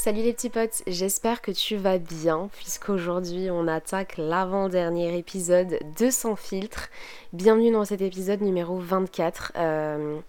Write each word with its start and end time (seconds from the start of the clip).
Salut 0.00 0.22
les 0.22 0.32
petits 0.32 0.48
potes, 0.48 0.84
j'espère 0.86 1.42
que 1.42 1.50
tu 1.50 1.74
vas 1.74 1.98
bien 1.98 2.48
puisqu'aujourd'hui 2.52 3.50
on 3.50 3.66
attaque 3.66 4.14
l'avant-dernier 4.16 5.18
épisode 5.18 5.80
de 5.98 6.08
Sans 6.08 6.36
filtre. 6.36 6.88
Bienvenue 7.32 7.72
dans 7.72 7.84
cet 7.84 8.00
épisode 8.00 8.40
numéro 8.40 8.78
24. 8.78 9.54
Euh, 9.56 10.20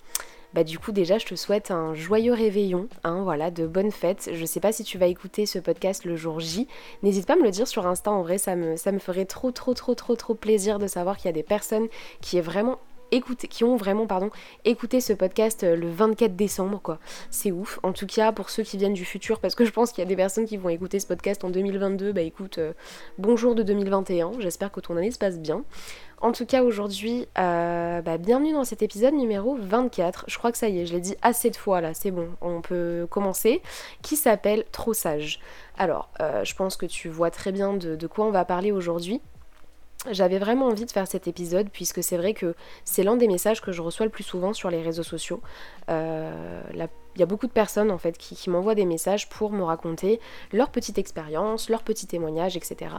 bah 0.56 0.64
du 0.64 0.80
coup 0.80 0.92
déjà 0.92 1.20
je 1.20 1.28
te 1.28 1.36
souhaite 1.36 1.70
un 1.70 1.94
joyeux 1.94 2.34
réveillon, 2.34 2.90
hein, 3.04 3.22
voilà, 3.22 3.52
de 3.52 3.68
bonnes 3.68 3.92
fêtes. 3.92 4.32
Je 4.34 4.44
sais 4.44 4.60
pas 4.60 4.72
si 4.72 4.84
tu 4.84 4.98
vas 4.98 5.06
écouter 5.06 5.46
ce 5.46 5.60
podcast 5.60 6.04
le 6.04 6.16
jour 6.16 6.40
J. 6.40 6.68
N'hésite 7.04 7.28
pas 7.28 7.34
à 7.34 7.38
me 7.38 7.44
le 7.44 7.52
dire 7.52 7.68
sur 7.68 7.86
Insta, 7.86 8.10
en 8.10 8.24
vrai 8.24 8.40
ça 8.40 8.56
me, 8.56 8.76
ça 8.76 8.92
me 8.92 8.98
ferait 8.98 9.26
trop 9.26 9.52
trop 9.52 9.76
trop 9.76 9.94
trop 9.94 10.16
trop 10.16 10.34
plaisir 10.34 10.80
de 10.80 10.88
savoir 10.88 11.16
qu'il 11.16 11.28
y 11.28 11.30
a 11.30 11.34
des 11.34 11.44
personnes 11.44 11.90
qui 12.22 12.40
est 12.40 12.42
vraiment 12.42 12.80
qui 13.50 13.64
ont 13.64 13.76
vraiment 13.76 14.08
pardon, 14.08 14.30
écouté 14.66 15.02
ce 15.02 15.14
podcast 15.14 15.64
euh, 15.64 15.76
le 15.76 15.90
24 15.90 16.36
décembre, 16.36 16.80
quoi. 16.82 17.00
C'est 17.30 17.52
ouf. 17.52 17.80
En 17.84 17.94
tout 17.94 18.08
cas, 18.08 18.32
pour 18.32 18.50
ceux 18.50 18.64
qui 18.64 18.78
viennent 18.78 18.94
du 18.94 19.06
futur, 19.06 19.40
parce 19.40 19.56
que 19.56 19.66
je 19.66 19.72
pense 19.72 19.92
qu'il 19.92 20.04
y 20.04 20.08
a 20.08 20.10
des 20.10 20.16
personnes 20.16 20.46
qui 20.46 20.58
vont 20.58 20.70
écouter 20.70 21.00
ce 21.00 21.08
podcast 21.08 21.44
en 21.44 21.50
2022, 21.50 22.12
bah 22.12 22.22
écoute, 22.22 22.58
euh, 22.58 22.74
bonjour 23.18 23.56
de 23.56 23.64
2021, 23.64 24.34
j'espère 24.40 24.72
que 24.72 24.80
ton 24.80 24.98
année 24.98 25.12
se 25.12 25.18
passe 25.18 25.40
bien. 25.40 25.64
En 26.22 26.34
tout 26.34 26.46
cas, 26.46 26.64
aujourd'hui, 26.64 27.28
euh, 27.38 28.02
bah, 28.02 28.18
bienvenue 28.18 28.52
dans 28.52 28.66
cet 28.66 28.82
épisode 28.82 29.14
numéro 29.14 29.56
24. 29.56 30.26
Je 30.28 30.38
crois 30.38 30.52
que 30.52 30.58
ça 30.58 30.68
y 30.68 30.80
est, 30.80 30.86
je 30.86 30.94
l'ai 30.94 31.00
dit 31.00 31.16
assez 31.22 31.50
de 31.50 31.56
fois 31.56 31.80
là, 31.80 31.94
c'est 31.94 32.12
bon, 32.12 32.28
on 32.42 32.62
peut 32.62 33.08
commencer. 33.10 33.62
Qui 34.02 34.18
s'appelle 34.18 34.66
Trop 34.72 34.94
sage? 34.94 35.40
Alors, 35.78 36.10
je 36.20 36.54
pense 36.56 36.76
que 36.76 36.86
tu 36.86 37.08
vois 37.08 37.32
très 37.32 37.54
bien 37.54 37.74
de 37.74 38.08
quoi 38.08 38.26
on 38.26 38.32
va 38.32 38.44
parler 38.44 38.74
aujourd'hui. 38.74 39.22
J'avais 40.10 40.40
vraiment 40.40 40.68
envie 40.68 40.86
de 40.86 40.92
faire 40.92 41.08
cet 41.08 41.28
épisode 41.28 41.70
puisque 41.70 42.02
c'est 42.02 42.16
vrai 42.16 42.34
que 42.34 42.56
c'est 42.86 43.04
l'un 43.04 43.18
des 43.18 43.28
messages 43.28 43.62
que 43.62 43.74
je 43.74 43.82
reçois 43.82 44.06
le 44.06 44.12
plus 44.12 44.24
souvent 44.24 44.54
sur 44.54 44.70
les 44.70 44.82
réseaux 44.82 45.04
sociaux. 45.04 45.42
Euh, 45.90 46.62
il 46.74 47.20
y 47.20 47.24
a 47.24 47.26
beaucoup 47.26 47.48
de 47.48 47.52
personnes 47.52 47.92
en 47.92 47.98
fait 47.98 48.18
qui, 48.18 48.50
m'envoient 48.50 48.76
des 48.76 48.86
messages 48.86 49.28
pour 49.28 49.52
me 49.52 49.62
raconter 49.62 50.22
leur 50.54 50.70
petite 50.70 50.98
expérience, 50.98 51.70
leur 51.70 51.84
petit 51.84 52.08
témoignage, 52.08 52.56
etc. 52.56 52.96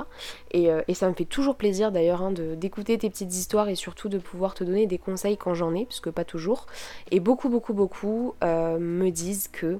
Euh, 0.54 0.82
et, 0.88 0.94
ça 0.94 1.08
me 1.08 1.14
fait 1.14 1.24
toujours 1.24 1.56
plaisir 1.56 1.90
d'ailleurs 1.90 2.20
hein, 2.20 2.32
d'écouter 2.32 2.98
tes 2.98 3.08
petites 3.08 3.34
histoires 3.34 3.70
et 3.70 3.76
surtout 3.76 4.10
de 4.10 4.18
pouvoir 4.18 4.52
te 4.52 4.62
donner 4.62 4.86
des 4.86 4.98
conseils 4.98 5.38
quand 5.38 5.54
j'en 5.54 5.74
ai, 5.74 5.86
puisque 5.86 6.10
pas 6.10 6.24
toujours. 6.24 6.66
Et 7.10 7.18
beaucoup, 7.18 7.48
beaucoup, 7.48 7.72
beaucoup 7.72 8.34
euh, 8.44 8.78
me 8.78 9.10
disent 9.10 9.48
que 9.48 9.78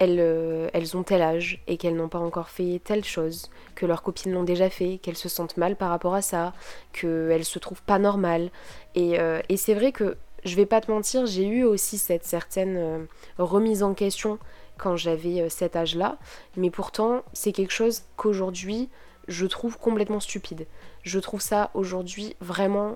euh, 0.00 0.68
elles, 0.72 0.96
ont 0.96 1.02
tel 1.02 1.22
âge 1.22 1.60
et 1.66 1.76
qu'elles 1.76 1.96
n'ont 1.96 2.08
pas 2.08 2.18
encore 2.18 2.50
fait 2.50 2.80
telle 2.84 3.04
chose, 3.04 3.50
que 3.74 3.84
leurs 3.84 4.02
copines 4.02 4.32
l'ont 4.32 4.44
déjà 4.44 4.70
fait, 4.70 4.98
qu'elles 4.98 5.16
se 5.16 5.28
sentent 5.28 5.56
mal 5.56 5.76
par 5.76 5.90
rapport 5.90 6.14
à 6.14 6.22
ça, 6.22 6.52
qu'elles 6.92 7.44
se 7.44 7.58
trouvent 7.58 7.82
pas 7.82 7.98
normales. 7.98 8.50
Euh, 8.96 9.40
et, 9.48 9.56
c'est 9.56 9.74
vrai 9.74 9.92
que, 9.92 10.16
je 10.44 10.54
vais 10.54 10.66
pas 10.66 10.80
te 10.80 10.90
mentir, 10.90 11.26
j'ai 11.26 11.46
eu 11.46 11.64
aussi 11.64 11.98
cette 11.98 12.24
certaine 12.24 12.76
euh, 12.76 12.98
remise 13.38 13.82
en 13.82 13.92
question 13.94 14.38
quand 14.76 14.96
j'avais 14.96 15.48
cet 15.48 15.74
âge-là, 15.74 16.16
mais 16.56 16.70
pourtant 16.70 17.24
c'est 17.32 17.50
quelque 17.50 17.72
chose 17.72 18.04
qu'aujourd'hui 18.16 18.88
je 19.26 19.44
trouve 19.44 19.76
complètement 19.76 20.20
stupide. 20.20 20.68
Je 21.02 21.18
trouve 21.18 21.40
ça 21.40 21.70
aujourd'hui 21.74 22.36
vraiment 22.40 22.94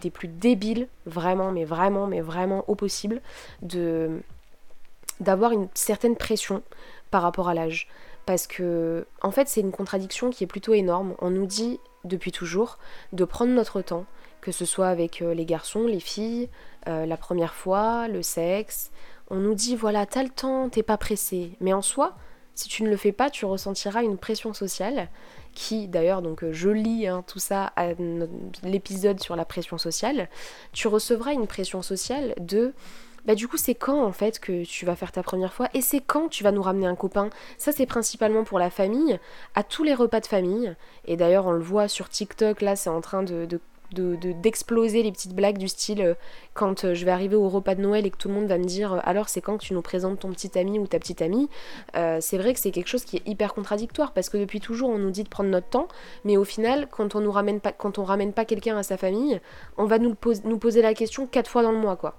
des 0.00 0.10
plus 0.10 0.28
débiles, 0.28 0.86
vraiment, 1.06 1.50
mais 1.50 1.64
vraiment, 1.64 2.06
mais 2.06 2.20
vraiment 2.20 2.64
au 2.68 2.76
possible, 2.76 3.20
de 3.60 4.22
d'avoir 5.20 5.52
une 5.52 5.68
certaine 5.74 6.16
pression 6.16 6.62
par 7.10 7.22
rapport 7.22 7.48
à 7.48 7.54
l'âge. 7.54 7.88
Parce 8.26 8.46
que, 8.46 9.06
en 9.22 9.30
fait, 9.30 9.48
c'est 9.48 9.60
une 9.60 9.72
contradiction 9.72 10.30
qui 10.30 10.44
est 10.44 10.46
plutôt 10.46 10.74
énorme. 10.74 11.14
On 11.20 11.30
nous 11.30 11.46
dit 11.46 11.80
depuis 12.04 12.32
toujours 12.32 12.78
de 13.12 13.24
prendre 13.24 13.52
notre 13.52 13.82
temps, 13.82 14.06
que 14.40 14.52
ce 14.52 14.64
soit 14.64 14.88
avec 14.88 15.22
euh, 15.22 15.34
les 15.34 15.44
garçons, 15.44 15.86
les 15.86 16.00
filles, 16.00 16.48
euh, 16.88 17.06
la 17.06 17.16
première 17.16 17.54
fois, 17.54 18.08
le 18.08 18.22
sexe. 18.22 18.90
On 19.30 19.36
nous 19.36 19.54
dit 19.54 19.76
voilà, 19.76 20.06
t'as 20.06 20.22
le 20.22 20.28
temps, 20.28 20.68
t'es 20.68 20.82
pas 20.82 20.96
pressé. 20.96 21.56
Mais 21.60 21.72
en 21.72 21.82
soi, 21.82 22.14
si 22.54 22.68
tu 22.68 22.82
ne 22.82 22.90
le 22.90 22.96
fais 22.96 23.12
pas, 23.12 23.30
tu 23.30 23.44
ressentiras 23.44 24.02
une 24.02 24.18
pression 24.18 24.52
sociale 24.52 25.08
qui, 25.54 25.88
d'ailleurs, 25.88 26.22
donc 26.22 26.44
euh, 26.44 26.52
je 26.52 26.68
lis 26.68 27.06
hein, 27.06 27.24
tout 27.26 27.38
ça 27.38 27.72
à 27.76 27.88
l'épisode 28.62 29.20
sur 29.20 29.36
la 29.36 29.44
pression 29.44 29.78
sociale. 29.78 30.28
Tu 30.72 30.88
recevras 30.88 31.32
une 31.32 31.46
pression 31.46 31.82
sociale 31.82 32.34
de 32.38 32.74
bah 33.30 33.36
du 33.36 33.46
coup 33.46 33.58
c'est 33.58 33.76
quand 33.76 34.02
en 34.02 34.10
fait 34.10 34.40
que 34.40 34.64
tu 34.64 34.84
vas 34.84 34.96
faire 34.96 35.12
ta 35.12 35.22
première 35.22 35.52
fois 35.52 35.68
et 35.72 35.82
c'est 35.82 36.00
quand 36.00 36.28
tu 36.28 36.42
vas 36.42 36.50
nous 36.50 36.62
ramener 36.62 36.88
un 36.88 36.96
copain? 36.96 37.30
Ça 37.58 37.70
c'est 37.70 37.86
principalement 37.86 38.42
pour 38.42 38.58
la 38.58 38.70
famille, 38.70 39.20
à 39.54 39.62
tous 39.62 39.84
les 39.84 39.94
repas 39.94 40.18
de 40.18 40.26
famille. 40.26 40.74
Et 41.04 41.16
d'ailleurs 41.16 41.46
on 41.46 41.52
le 41.52 41.62
voit 41.62 41.86
sur 41.86 42.08
TikTok, 42.08 42.60
là 42.60 42.74
c'est 42.74 42.90
en 42.90 43.00
train 43.00 43.22
de, 43.22 43.46
d'exploser 43.92 45.04
les 45.04 45.12
petites 45.12 45.36
blagues 45.36 45.58
du 45.58 45.68
style 45.68 46.02
euh, 46.02 46.14
quand 46.54 46.82
euh, 46.84 46.94
je 46.94 47.04
vais 47.04 47.12
arriver 47.12 47.36
au 47.36 47.48
repas 47.48 47.76
de 47.76 47.82
Noël 47.82 48.04
et 48.04 48.10
que 48.10 48.16
tout 48.16 48.26
le 48.26 48.34
monde 48.34 48.48
va 48.48 48.58
me 48.58 48.64
dire 48.64 48.94
euh, 48.94 48.98
alors 49.04 49.28
c'est 49.28 49.40
quand 49.40 49.58
que 49.58 49.62
tu 49.62 49.74
nous 49.74 49.82
présentes 49.82 50.18
ton 50.18 50.32
petit 50.32 50.58
ami 50.58 50.80
ou 50.80 50.88
ta 50.88 50.98
petite 50.98 51.22
amie? 51.22 51.48
C'est 51.94 52.36
vrai 52.36 52.52
que 52.52 52.58
c'est 52.58 52.72
quelque 52.72 52.88
chose 52.88 53.04
qui 53.04 53.18
est 53.18 53.28
hyper 53.28 53.54
contradictoire 53.54 54.10
parce 54.12 54.28
que 54.28 54.38
depuis 54.38 54.58
toujours 54.58 54.90
on 54.90 54.98
nous 54.98 55.12
dit 55.12 55.22
de 55.22 55.28
prendre 55.28 55.50
notre 55.50 55.68
temps 55.68 55.86
mais 56.24 56.36
au 56.36 56.44
final 56.44 56.88
quand 56.90 57.14
on 57.14 57.20
nous 57.20 57.30
ramène 57.30 57.60
pas 57.60 57.70
quand 57.70 57.98
on 57.98 58.02
ramène 58.02 58.32
pas 58.32 58.44
quelqu'un 58.44 58.76
à 58.76 58.82
sa 58.82 58.96
famille 58.96 59.40
on 59.76 59.84
va 59.84 60.00
nous, 60.00 60.16
nous 60.42 60.58
poser 60.58 60.82
la 60.82 60.94
question 60.94 61.28
quatre 61.28 61.48
fois 61.48 61.62
dans 61.62 61.70
le 61.70 61.78
mois 61.78 61.94
quoi 61.94 62.16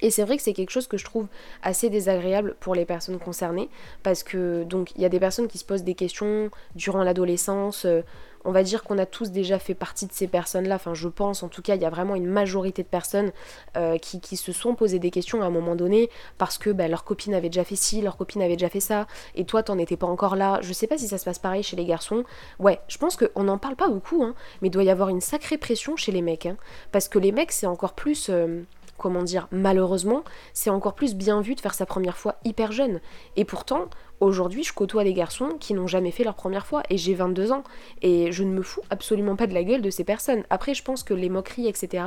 et 0.00 0.10
c'est 0.10 0.24
vrai 0.24 0.36
que 0.36 0.42
c'est 0.42 0.52
quelque 0.52 0.70
chose 0.70 0.86
que 0.86 0.96
je 0.96 1.04
trouve 1.04 1.26
assez 1.62 1.90
désagréable 1.90 2.56
pour 2.60 2.74
les 2.74 2.84
personnes 2.84 3.18
concernées 3.18 3.68
parce 4.02 4.22
que 4.22 4.64
donc 4.64 4.92
il 4.96 5.02
y 5.02 5.04
a 5.04 5.08
des 5.08 5.20
personnes 5.20 5.48
qui 5.48 5.58
se 5.58 5.64
posent 5.64 5.84
des 5.84 5.94
questions 5.94 6.50
durant 6.74 7.02
l'adolescence. 7.02 7.84
Euh, 7.84 8.02
on 8.44 8.52
va 8.52 8.62
dire 8.62 8.82
qu'on 8.82 8.98
a 8.98 9.06
tous 9.06 9.30
déjà 9.30 9.58
fait 9.58 9.74
partie 9.74 10.06
de 10.06 10.12
ces 10.12 10.26
personnes-là. 10.26 10.76
Enfin, 10.76 10.94
je 10.94 11.08
pense 11.08 11.42
en 11.42 11.48
tout 11.48 11.62
cas, 11.62 11.74
il 11.74 11.82
y 11.82 11.84
a 11.84 11.90
vraiment 11.90 12.14
une 12.14 12.26
majorité 12.26 12.82
de 12.82 12.88
personnes 12.88 13.32
euh, 13.76 13.98
qui, 13.98 14.36
se 14.36 14.52
sont 14.52 14.74
posées 14.74 14.98
des 14.98 15.10
questions 15.10 15.42
à 15.42 15.46
un 15.46 15.50
moment 15.50 15.74
donné 15.74 16.10
parce 16.38 16.58
que 16.58 16.70
bah, 16.70 16.88
leur 16.88 17.04
copine 17.04 17.34
avait 17.34 17.48
déjà 17.48 17.64
fait 17.64 17.76
ci, 17.76 18.00
leur 18.00 18.16
copine 18.16 18.40
avait 18.42 18.56
déjà 18.56 18.68
fait 18.68 18.80
ça, 18.80 19.06
et 19.34 19.44
toi 19.44 19.62
t'en 19.62 19.78
étais 19.78 19.96
pas 19.96 20.06
encore 20.06 20.36
là. 20.36 20.60
Je 20.62 20.72
sais 20.72 20.86
pas 20.86 20.98
si 20.98 21.08
ça 21.08 21.18
se 21.18 21.24
passe 21.24 21.38
pareil 21.38 21.62
chez 21.62 21.76
les 21.76 21.84
garçons. 21.84 22.24
Ouais, 22.58 22.80
je 22.88 22.98
pense 22.98 23.16
qu'on 23.16 23.44
n'en 23.44 23.58
parle 23.58 23.76
pas 23.76 23.88
beaucoup, 23.88 24.22
hein, 24.22 24.34
mais 24.62 24.68
il 24.68 24.70
doit 24.70 24.84
y 24.84 24.90
avoir 24.90 25.08
une 25.08 25.20
sacrée 25.20 25.58
pression 25.58 25.96
chez 25.96 26.12
les 26.12 26.22
mecs. 26.22 26.46
Hein, 26.46 26.56
parce 26.92 27.08
que 27.08 27.18
les 27.18 27.32
mecs, 27.32 27.52
c'est 27.52 27.66
encore 27.66 27.94
plus. 27.94 28.28
Euh, 28.30 28.62
comment 28.98 29.22
dire, 29.22 29.48
malheureusement, 29.50 30.24
c'est 30.52 30.70
encore 30.70 30.94
plus 30.94 31.14
bien 31.14 31.40
vu 31.40 31.54
de 31.54 31.60
faire 31.60 31.74
sa 31.74 31.86
première 31.86 32.18
fois 32.18 32.36
hyper 32.44 32.72
jeune. 32.72 33.00
Et 33.36 33.44
pourtant, 33.44 33.86
aujourd'hui, 34.20 34.64
je 34.64 34.74
côtoie 34.74 35.04
des 35.04 35.14
garçons 35.14 35.56
qui 35.58 35.72
n'ont 35.72 35.86
jamais 35.86 36.10
fait 36.10 36.24
leur 36.24 36.34
première 36.34 36.66
fois, 36.66 36.82
et 36.90 36.98
j'ai 36.98 37.14
22 37.14 37.52
ans, 37.52 37.64
et 38.02 38.32
je 38.32 38.44
ne 38.44 38.50
me 38.50 38.62
fous 38.62 38.82
absolument 38.90 39.36
pas 39.36 39.46
de 39.46 39.54
la 39.54 39.64
gueule 39.64 39.82
de 39.82 39.90
ces 39.90 40.04
personnes. 40.04 40.44
Après, 40.50 40.74
je 40.74 40.82
pense 40.82 41.02
que 41.02 41.14
les 41.14 41.30
moqueries, 41.30 41.68
etc., 41.68 42.04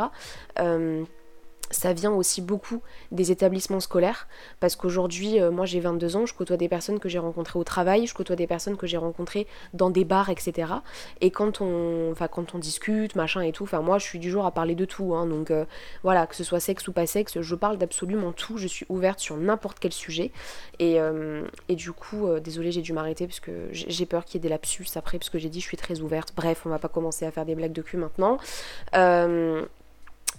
ça 1.72 1.94
vient 1.94 2.12
aussi 2.12 2.42
beaucoup 2.42 2.82
des 3.12 3.32
établissements 3.32 3.80
scolaires 3.80 4.28
parce 4.60 4.76
qu'aujourd'hui, 4.76 5.40
euh, 5.40 5.52
moi 5.52 5.66
j'ai 5.66 5.80
22 5.80 6.16
ans, 6.16 6.26
je 6.26 6.34
côtoie 6.34 6.58
des 6.58 6.70
personnes 6.70 7.00
que 7.00 7.10
j'ai 7.10 7.20
rencontrées 7.20 7.60
au 7.60 7.64
travail, 7.64 8.06
je 8.08 8.14
côtoie 8.14 8.36
des 8.36 8.48
personnes 8.48 8.78
que 8.78 8.88
j'ai 8.88 8.98
rencontrées 8.98 9.48
dans 9.74 9.90
des 9.90 10.06
bars, 10.06 10.30
etc. 10.30 10.74
Et 11.22 11.32
quand 11.32 11.62
on, 11.62 12.14
quand 12.32 12.56
on 12.56 12.60
discute, 12.60 13.16
machin 13.16 13.42
et 13.42 13.52
tout, 13.52 13.68
moi 13.82 13.98
je 13.98 14.06
suis 14.06 14.20
du 14.20 14.30
genre 14.30 14.46
à 14.46 14.52
parler 14.52 14.76
de 14.76 14.86
tout, 14.86 15.16
hein, 15.16 15.26
donc 15.26 15.52
euh, 15.52 15.66
voilà, 16.04 16.28
que 16.28 16.36
ce 16.36 16.44
soit 16.44 16.60
sexe 16.60 16.88
ou 16.88 16.94
pas 16.94 17.06
sexe, 17.06 17.40
je 17.42 17.56
parle 17.56 17.78
d'absolument 17.78 18.32
tout, 18.32 18.58
je 18.58 18.68
suis 18.68 18.86
ouverte 18.90 19.20
sur 19.20 19.38
n'importe 19.38 19.80
quel 19.80 19.94
sujet. 19.94 20.32
Et, 20.80 21.00
euh, 21.00 21.44
du 21.70 21.94
coup, 21.94 22.28
désolé 22.44 22.72
j'ai 22.72 22.82
dû 22.82 22.94
m'arrêter 22.94 23.26
parce 23.26 23.40
que 23.40 23.70
j'ai 23.72 24.06
peur 24.06 24.24
qu'il 24.24 24.36
y 24.36 24.38
ait 24.38 24.44
des 24.44 24.50
lapsus 24.50 24.86
après 24.96 25.18
parce 25.18 25.32
que 25.32 25.40
j'ai 25.40 25.50
dit 25.50 25.60
je 25.60 25.66
suis 25.66 25.78
très 25.78 26.02
ouverte. 26.02 26.34
Bref, 26.36 26.62
on 26.66 26.70
va 26.70 26.78
pas 26.78 26.90
commencer 26.90 27.26
à 27.26 27.32
faire 27.32 27.46
des 27.46 27.56
blagues 27.56 27.72
de 27.72 27.82
cul 27.82 27.98
maintenant. 27.98 28.38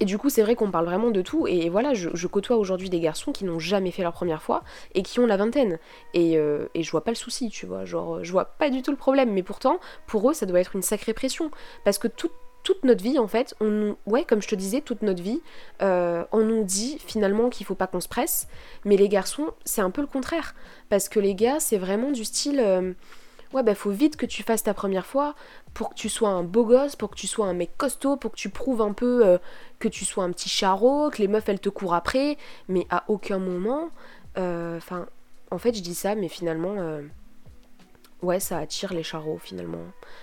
Et 0.02 0.04
du 0.04 0.18
coup, 0.18 0.30
c'est 0.30 0.42
vrai 0.42 0.56
qu'on 0.56 0.72
parle 0.72 0.86
vraiment 0.86 1.12
de 1.12 1.22
tout. 1.22 1.46
Et 1.46 1.68
voilà, 1.68 1.94
je, 1.94 2.26
côtoie 2.26 2.56
aujourd'hui 2.56 2.90
des 2.90 2.98
garçons 2.98 3.30
qui 3.30 3.44
n'ont 3.44 3.60
jamais 3.60 3.92
fait 3.92 4.02
leur 4.02 4.12
première 4.12 4.42
fois 4.42 4.64
et 4.96 5.04
qui 5.04 5.20
ont 5.20 5.26
la 5.26 5.36
vingtaine. 5.36 5.78
Et, 6.12 6.36
euh, 6.36 6.66
je 6.74 6.90
vois 6.90 7.04
pas 7.04 7.12
le 7.12 7.16
souci, 7.16 7.50
tu 7.50 7.66
vois. 7.66 7.84
Genre, 7.84 8.24
je 8.24 8.32
vois 8.32 8.46
pas 8.46 8.68
du 8.68 8.82
tout 8.82 8.90
le 8.90 8.96
problème. 8.96 9.32
Mais 9.32 9.44
pourtant, 9.44 9.78
pour 10.08 10.28
eux, 10.28 10.34
ça 10.34 10.44
doit 10.44 10.58
être 10.58 10.74
une 10.74 10.82
sacrée 10.82 11.14
pression. 11.14 11.52
Parce 11.84 11.98
que 11.98 12.08
toute 12.08 12.32
notre 12.82 13.04
vie, 13.04 13.16
en 13.20 13.28
fait, 13.28 13.54
on 13.60 13.66
nous, 13.66 13.96
ouais, 14.06 14.24
comme 14.24 14.42
je 14.42 14.48
te 14.48 14.56
disais, 14.56 14.80
toute 14.80 15.02
notre 15.02 15.22
vie, 15.22 15.40
euh, 15.82 16.24
on 16.32 16.40
nous 16.40 16.64
dit 16.64 16.98
finalement 17.06 17.48
qu'il 17.48 17.64
faut 17.64 17.76
pas 17.76 17.86
qu'on 17.86 18.00
se 18.00 18.08
presse. 18.08 18.48
Mais 18.84 18.96
les 18.96 19.08
garçons, 19.08 19.50
c'est 19.64 19.82
un 19.82 19.90
peu 19.90 20.00
le 20.00 20.08
contraire. 20.08 20.56
Parce 20.88 21.08
que 21.08 21.20
les 21.20 21.36
gars, 21.36 21.60
c'est 21.60 21.78
vraiment 21.78 22.10
du 22.10 22.24
style. 22.24 22.58
Euh, 22.58 22.92
ouais, 23.52 23.62
bah 23.62 23.74
faut 23.74 23.90
vite 23.90 24.16
que 24.16 24.26
tu 24.26 24.42
fasses 24.42 24.62
ta 24.62 24.74
première 24.74 25.06
fois 25.06 25.34
pour 25.74 25.90
que 25.90 25.94
tu 25.94 26.08
sois 26.08 26.30
un 26.30 26.42
beau 26.42 26.64
gosse, 26.64 26.96
pour 26.96 27.10
que 27.10 27.16
tu 27.16 27.26
sois 27.26 27.46
un 27.46 27.54
mec 27.54 27.76
costaud, 27.76 28.16
pour 28.16 28.32
que 28.32 28.36
tu 28.36 28.50
prouves 28.50 28.82
un 28.82 28.92
peu 28.92 29.26
euh, 29.26 29.38
que 29.78 29.88
tu 29.88 30.04
sois 30.04 30.24
un 30.24 30.32
petit 30.32 30.48
charreau, 30.48 31.10
que 31.10 31.18
les 31.18 31.28
meufs 31.28 31.48
elles 31.48 31.60
te 31.60 31.68
courent 31.68 31.94
après, 31.94 32.36
mais 32.68 32.86
à 32.90 33.04
aucun 33.08 33.38
moment. 33.38 33.90
Euh, 34.38 34.76
enfin, 34.76 35.06
en 35.50 35.58
fait, 35.58 35.74
je 35.74 35.82
dis 35.82 35.94
ça, 35.94 36.14
mais 36.14 36.28
finalement. 36.28 36.74
Ouais, 38.22 38.38
ça 38.38 38.58
attire 38.58 38.94
les 38.94 39.02
charros 39.02 39.38
finalement. 39.38 39.80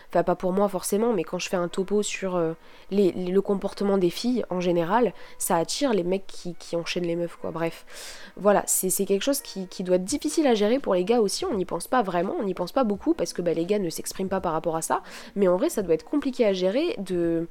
Enfin, 0.08 0.24
pas 0.24 0.36
pour 0.36 0.54
moi 0.54 0.70
forcément, 0.70 1.12
mais 1.12 1.26
quand 1.26 1.38
je 1.38 1.50
fais 1.50 1.58
un 1.58 1.68
topo 1.68 2.02
sur 2.02 2.38
euh, 2.38 2.54
le 2.92 3.40
comportement 3.42 3.98
des 3.98 4.10
filles 4.10 4.46
en 4.50 4.62
général, 4.62 5.14
ça 5.38 5.58
attire 5.58 5.94
les 5.94 6.04
mecs 6.04 6.26
qui, 6.26 6.76
enchaînent 6.78 7.06
les 7.06 7.18
meufs, 7.18 7.36
quoi. 7.36 7.52
Bref, 7.52 7.86
voilà, 8.38 8.64
c'est 8.68 9.06
quelque 9.06 9.24
chose 9.24 9.42
qui, 9.42 9.68
doit 9.84 9.98
être 9.98 10.06
difficile 10.06 10.48
à 10.48 10.54
gérer 10.56 10.80
pour 10.80 10.94
les 10.94 11.04
gars 11.04 11.20
aussi. 11.20 11.44
On 11.44 11.56
n'y 11.56 11.66
pense 11.66 11.90
pas 11.90 12.02
vraiment, 12.02 12.36
on 12.40 12.44
n'y 12.44 12.54
pense 12.54 12.72
pas 12.72 12.86
beaucoup 12.86 13.14
parce 13.14 13.34
que 13.34 13.42
bah, 13.42 13.54
les 13.54 13.66
gars 13.66 13.80
ne 13.80 13.90
s'expriment 13.90 14.30
pas 14.30 14.40
par 14.40 14.54
rapport 14.54 14.78
à 14.78 14.82
ça. 14.82 15.04
Mais 15.36 15.50
en 15.50 15.58
vrai, 15.58 15.70
ça 15.70 15.82
doit 15.82 15.94
être 15.94 16.06
compliqué 16.06 16.46
à 16.46 16.54
gérer 16.54 16.96
de 17.00 17.48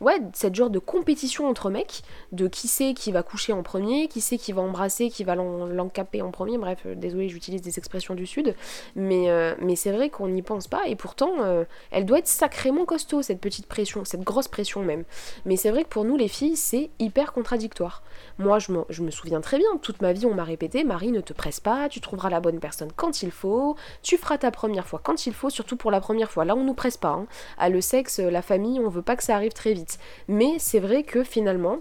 ouais, 0.00 0.20
cette 0.32 0.54
genre 0.54 0.70
de 0.70 0.78
compétition 0.78 1.48
entre 1.48 1.70
mecs, 1.70 2.02
de 2.32 2.48
qui 2.48 2.68
sait 2.68 2.94
qui 2.94 3.12
va 3.12 3.22
coucher 3.22 3.52
en 3.52 3.62
premier, 3.62 4.08
qui 4.08 4.20
sait 4.20 4.38
qui 4.38 4.52
va 4.52 4.62
embrasser, 4.62 5.10
qui 5.10 5.24
va 5.24 5.34
l'encaper 5.34 6.22
en 6.22 6.30
premier, 6.30 6.58
bref, 6.58 6.80
euh, 6.86 6.94
désolé, 6.94 7.28
j'utilise 7.28 7.62
des 7.62 7.78
expressions 7.78 8.14
du 8.14 8.26
Sud, 8.26 8.54
mais, 8.96 9.30
euh, 9.30 9.54
mais 9.60 9.76
c'est 9.76 9.92
vrai 9.92 10.10
qu'on 10.10 10.28
n'y 10.28 10.42
pense 10.42 10.68
pas, 10.68 10.86
et 10.86 10.96
pourtant, 10.96 11.32
euh, 11.40 11.64
elle 11.90 12.06
doit 12.06 12.18
être 12.18 12.28
sacrément 12.28 12.84
costaud, 12.84 13.22
cette 13.22 13.40
petite 13.40 13.66
pression, 13.66 14.04
cette 14.04 14.22
grosse 14.22 14.48
pression 14.48 14.82
même. 14.82 15.04
Mais 15.44 15.56
c'est 15.56 15.70
vrai 15.70 15.84
que 15.84 15.88
pour 15.88 16.04
nous, 16.04 16.16
les 16.16 16.28
filles, 16.28 16.56
c'est 16.56 16.90
hyper 16.98 17.32
contradictoire. 17.32 18.02
Moi, 18.38 18.58
je 18.58 18.72
me, 18.72 18.84
je 18.88 19.02
me 19.02 19.10
souviens 19.10 19.40
très 19.40 19.58
bien, 19.58 19.68
toute 19.82 20.00
ma 20.00 20.12
vie, 20.12 20.26
on 20.26 20.34
m'a 20.34 20.44
répété, 20.44 20.84
Marie, 20.84 21.12
ne 21.12 21.20
te 21.20 21.32
presse 21.32 21.60
pas, 21.60 21.88
tu 21.88 22.00
trouveras 22.00 22.30
la 22.30 22.40
bonne 22.40 22.60
personne 22.60 22.90
quand 22.96 23.22
il 23.22 23.30
faut, 23.30 23.76
tu 24.02 24.16
feras 24.16 24.38
ta 24.38 24.50
première 24.50 24.86
fois 24.86 25.00
quand 25.02 25.26
il 25.26 25.34
faut, 25.34 25.50
surtout 25.50 25.76
pour 25.76 25.90
la 25.90 26.00
première 26.00 26.30
fois. 26.30 26.44
Là, 26.44 26.56
on 26.56 26.64
nous 26.64 26.74
presse 26.74 26.96
pas. 26.96 27.10
Hein. 27.10 27.26
À 27.58 27.68
le 27.68 27.80
sexe, 27.80 28.18
la 28.18 28.42
famille, 28.42 28.80
on 28.80 28.88
veut 28.88 29.02
pas 29.02 29.16
que 29.16 29.22
ça 29.22 29.34
arrive 29.34 29.52
très 29.52 29.72
vite. 29.72 29.89
Mais 30.28 30.56
c'est 30.58 30.80
vrai 30.80 31.02
que 31.02 31.24
finalement, 31.24 31.80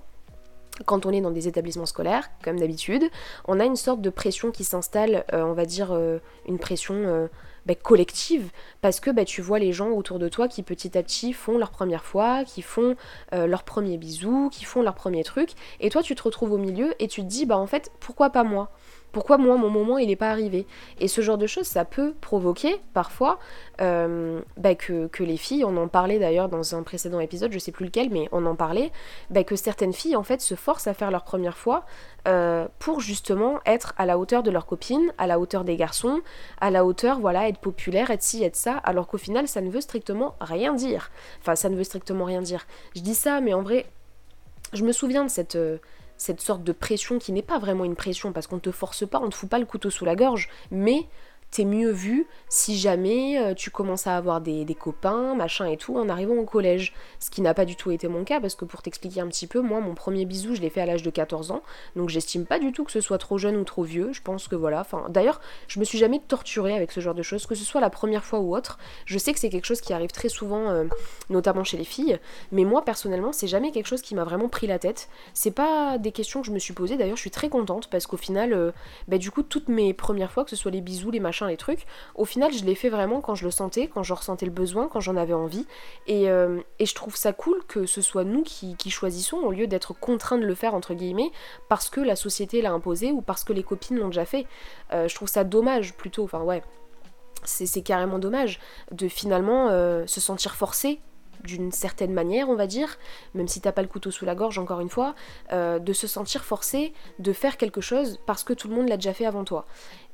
quand 0.85 1.05
on 1.05 1.11
est 1.11 1.21
dans 1.21 1.31
des 1.31 1.47
établissements 1.47 1.85
scolaires, 1.85 2.29
comme 2.43 2.59
d'habitude, 2.59 3.03
on 3.47 3.59
a 3.59 3.65
une 3.65 3.75
sorte 3.75 4.01
de 4.01 4.09
pression 4.09 4.51
qui 4.51 4.63
s'installe, 4.63 5.25
euh, 5.33 5.43
on 5.43 5.53
va 5.53 5.65
dire 5.65 5.91
euh, 5.91 6.19
une 6.47 6.59
pression 6.59 6.95
euh, 6.95 7.27
bah, 7.65 7.75
collective, 7.75 8.49
parce 8.81 8.99
que 8.99 9.11
bah, 9.11 9.25
tu 9.25 9.41
vois 9.41 9.59
les 9.59 9.73
gens 9.73 9.89
autour 9.89 10.19
de 10.19 10.29
toi 10.29 10.47
qui 10.47 10.63
petit 10.63 10.97
à 10.97 11.03
petit 11.03 11.33
font 11.33 11.57
leur 11.57 11.71
première 11.71 12.05
fois, 12.05 12.43
qui 12.45 12.61
font 12.61 12.95
leur 13.31 13.63
premier 13.63 13.97
bisou, 13.97 14.49
qui 14.51 14.65
font 14.65 14.81
leur 14.81 14.95
premier 14.95 15.23
truc, 15.23 15.51
et 15.79 15.89
toi 15.89 16.01
tu 16.01 16.15
te 16.15 16.23
retrouves 16.23 16.53
au 16.53 16.57
milieu 16.57 16.93
et 16.99 17.07
tu 17.07 17.21
te 17.21 17.27
dis, 17.27 17.45
bah 17.45 17.57
en 17.57 17.67
fait, 17.67 17.91
pourquoi 17.99 18.29
pas 18.29 18.43
moi? 18.43 18.71
Pourquoi 19.11 19.37
moi, 19.37 19.57
mon 19.57 19.69
moment, 19.69 19.97
il 19.97 20.07
n'est 20.07 20.15
pas 20.15 20.29
arrivé 20.29 20.67
Et 20.99 21.07
ce 21.07 21.21
genre 21.21 21.37
de 21.37 21.47
choses, 21.47 21.65
ça 21.65 21.85
peut 21.85 22.13
provoquer 22.21 22.79
parfois 22.93 23.39
euh, 23.81 24.41
bah, 24.57 24.75
que, 24.75 25.09
les 25.19 25.37
filles, 25.37 25.63
on 25.65 25.75
en 25.77 25.87
parlait 25.87 26.19
d'ailleurs 26.19 26.49
dans 26.49 26.75
un 26.75 26.83
précédent 26.83 27.19
épisode, 27.19 27.51
je 27.51 27.59
sais 27.59 27.71
plus 27.71 27.85
lequel, 27.85 28.09
mais 28.09 28.29
on 28.31 28.45
en 28.45 28.55
parlait, 28.55 28.91
bah, 29.29 29.43
que 29.43 29.55
certaines 29.55 29.93
filles 29.93 30.15
en 30.15 30.23
fait 30.23 30.41
se 30.41 30.55
forcent 30.55 30.87
à 30.87 30.93
faire 30.93 31.11
leur 31.11 31.23
première 31.23 31.57
fois 31.57 31.85
euh, 32.27 32.67
pour 32.77 32.99
justement 32.99 33.59
être 33.65 33.93
à 33.97 34.05
la 34.05 34.17
hauteur 34.17 34.43
de 34.43 34.51
leurs 34.51 34.65
copines, 34.65 35.11
à 35.17 35.27
la 35.27 35.39
hauteur 35.39 35.63
des 35.63 35.75
garçons, 35.75 36.21
à 36.61 36.69
la 36.69 36.85
hauteur, 36.85 37.19
voilà, 37.19 37.47
être 37.47 37.59
populaire, 37.59 38.11
être 38.11 38.23
ci, 38.23 38.43
être 38.43 38.55
ça, 38.55 38.77
alors 38.77 39.07
qu'au 39.07 39.17
final, 39.17 39.47
ça 39.47 39.61
ne 39.61 39.69
veut 39.69 39.81
strictement 39.81 40.35
rien 40.39 40.73
dire. 40.73 41.11
Enfin, 41.41 41.55
ça 41.55 41.69
ne 41.69 41.75
veut 41.75 41.83
strictement 41.83 42.25
rien 42.25 42.41
dire. 42.41 42.67
Je 42.95 43.01
dis 43.01 43.15
ça, 43.15 43.41
mais 43.41 43.53
en 43.53 43.61
vrai, 43.61 43.85
je 44.73 44.83
me 44.83 44.91
souviens 44.91 45.23
de 45.23 45.29
cette. 45.29 45.55
Euh, 45.55 45.77
cette 46.19 46.41
sorte 46.41 46.63
de 46.63 46.73
pression 46.73 47.17
qui 47.17 47.31
n'est 47.31 47.41
pas 47.41 47.57
vraiment 47.59 47.85
une 47.85 47.95
pression 47.95 48.33
parce 48.33 48.45
qu'on 48.45 48.59
te 48.59 48.71
force 48.71 49.07
pas, 49.07 49.21
on 49.23 49.29
te 49.29 49.35
fout 49.35 49.49
pas 49.49 49.57
le 49.57 49.65
couteau 49.65 49.89
sous 49.89 50.03
la 50.03 50.15
gorge, 50.15 50.49
mais 50.69 51.07
t'es 51.51 51.65
mieux 51.65 51.91
vu 51.91 52.27
si 52.47 52.77
jamais 52.77 53.39
euh, 53.39 53.53
tu 53.53 53.71
commences 53.71 54.07
à 54.07 54.15
avoir 54.15 54.41
des, 54.41 54.65
copains, 54.79 55.35
machin 55.35 55.65
et 55.65 55.77
tout, 55.77 55.97
en 55.97 56.09
arrivant 56.09 56.35
au 56.35 56.45
collège. 56.45 56.93
Ce 57.19 57.29
qui 57.29 57.41
n'a 57.41 57.53
pas 57.53 57.65
du 57.65 57.75
tout 57.75 57.91
été 57.91 58.07
mon 58.07 58.23
cas, 58.23 58.39
parce 58.39 58.55
que 58.55 58.65
pour 58.65 58.81
t'expliquer 58.81 59.21
un 59.21 59.27
petit 59.27 59.47
peu, 59.47 59.61
moi, 59.61 59.79
mon 59.79 59.95
premier 59.95 60.25
bisou, 60.25 60.55
je 60.55 60.61
l'ai 60.61 60.69
fait 60.69 60.81
à 60.81 60.85
l'âge 60.85 61.03
de 61.03 61.09
14 61.09 61.51
ans, 61.51 61.63
donc 61.95 62.09
j'estime 62.09 62.45
pas 62.45 62.59
du 62.59 62.71
tout 62.71 62.83
que 62.83 62.91
ce 62.91 63.01
soit 63.01 63.17
trop 63.17 63.37
jeune 63.37 63.57
ou 63.57 63.63
trop 63.63 63.83
vieux, 63.83 64.13
je 64.13 64.21
pense 64.21 64.47
que 64.47 64.55
voilà, 64.55 64.81
enfin, 64.81 65.05
d'ailleurs, 65.09 65.41
je 65.67 65.79
me 65.79 65.85
suis 65.85 65.97
jamais 65.97 66.19
torturée 66.19 66.75
avec 66.75 66.91
ce 66.91 66.99
genre 66.99 67.15
de 67.15 67.23
choses, 67.23 67.45
que 67.45 67.55
ce 67.55 67.65
soit 67.65 67.81
la 67.81 67.89
première 67.89 68.23
fois 68.23 68.39
ou 68.39 68.55
autre, 68.55 68.77
je 69.05 69.17
sais 69.17 69.33
que 69.33 69.39
c'est 69.39 69.49
quelque 69.49 69.65
chose 69.65 69.81
qui 69.81 69.93
arrive 69.93 70.11
très 70.11 70.29
souvent, 70.29 70.69
euh, 70.69 70.85
notamment 71.29 71.63
chez 71.63 71.77
les 71.77 71.83
filles, 71.83 72.19
mais 72.51 72.63
moi, 72.63 72.83
personnellement, 72.85 73.31
c'est 73.31 73.47
jamais 73.47 73.71
quelque 73.71 73.87
chose 73.87 74.01
qui 74.01 74.15
m'a 74.15 74.23
vraiment 74.23 74.49
pris 74.49 74.67
la 74.67 74.79
tête, 74.79 75.09
c'est 75.33 75.51
pas 75.51 75.97
des 75.97 76.11
questions 76.11 76.41
que 76.41 76.47
je 76.47 76.51
me 76.51 76.59
suis 76.59 76.73
posées, 76.73 76.97
d'ailleurs, 76.97 77.17
je 77.17 77.21
suis 77.21 77.31
très 77.31 77.49
contente, 77.49 77.89
parce 77.89 78.07
qu'au 78.07 78.17
final, 78.17 78.53
euh, 78.53 78.71
bah, 79.07 79.17
du 79.17 79.31
coup, 79.31 79.43
toutes 79.43 79.69
mes 79.69 79.93
premières 79.93 80.31
fois, 80.31 80.43
que 80.43 80.49
ce 80.49 80.55
soit 80.55 80.71
les 80.71 80.81
bisous, 80.81 81.11
les 81.11 81.19
machins, 81.19 81.38
les 81.47 81.57
trucs. 81.57 81.85
Au 82.15 82.25
final, 82.25 82.51
je 82.53 82.63
l'ai 82.65 82.75
fait 82.75 82.89
vraiment 82.89 83.21
quand 83.21 83.35
je 83.35 83.45
le 83.45 83.51
sentais, 83.51 83.87
quand 83.87 84.03
je 84.03 84.13
ressentais 84.13 84.45
le 84.45 84.51
besoin, 84.51 84.87
quand 84.87 84.99
j'en 84.99 85.15
avais 85.15 85.33
envie. 85.33 85.65
Et, 86.07 86.29
euh, 86.29 86.59
je 86.79 86.93
trouve 86.95 87.15
ça 87.15 87.33
cool 87.33 87.63
que 87.67 87.85
ce 87.85 88.01
soit 88.01 88.23
nous 88.23 88.43
qui, 88.43 88.75
choisissons 88.89 89.37
au 89.37 89.51
lieu 89.51 89.67
d'être 89.67 89.93
contraints 89.93 90.37
de 90.37 90.45
le 90.45 90.55
faire, 90.55 90.73
entre 90.73 90.93
guillemets, 90.93 91.31
parce 91.67 91.89
que 91.89 92.01
la 92.01 92.15
société 92.15 92.61
l'a 92.61 92.71
imposé 92.71 93.11
ou 93.11 93.21
parce 93.21 93.43
que 93.43 93.53
les 93.53 93.63
copines 93.63 93.97
l'ont 93.97 94.07
déjà 94.07 94.25
fait. 94.25 94.47
Euh, 94.93 95.07
je 95.07 95.15
trouve 95.15 95.27
ça 95.27 95.43
dommage 95.43 95.93
plutôt, 95.93 96.23
enfin 96.23 96.41
ouais. 96.41 96.63
C'est 97.45 97.81
carrément 97.83 98.19
dommage 98.19 98.59
de 98.91 99.07
finalement 99.07 99.69
euh, 99.69 100.05
se 100.07 100.19
sentir 100.19 100.55
forcé 100.55 100.99
d'une 101.43 101.71
certaine 101.71 102.13
manière, 102.13 102.49
on 102.49 102.55
va 102.55 102.67
dire, 102.67 102.97
même 103.33 103.47
si 103.47 103.61
t'as 103.61 103.71
pas 103.71 103.81
le 103.81 103.87
couteau 103.87 104.11
sous 104.11 104.25
la 104.25 104.35
gorge, 104.35 104.57
encore 104.57 104.79
une 104.79 104.89
fois, 104.89 105.15
de 105.51 105.93
se 105.93 106.07
sentir 106.07 106.43
forcé 106.43 106.93
de 107.19 107.33
faire 107.33 107.57
quelque 107.57 107.81
chose 107.81 108.19
parce 108.25 108.43
que 108.43 108.53
tout 108.53 108.67
le 108.67 108.75
monde 108.75 108.89
l'a 108.89 108.97
déjà 108.97 109.13
fait 109.13 109.25
avant 109.25 109.43
toi. 109.43 109.65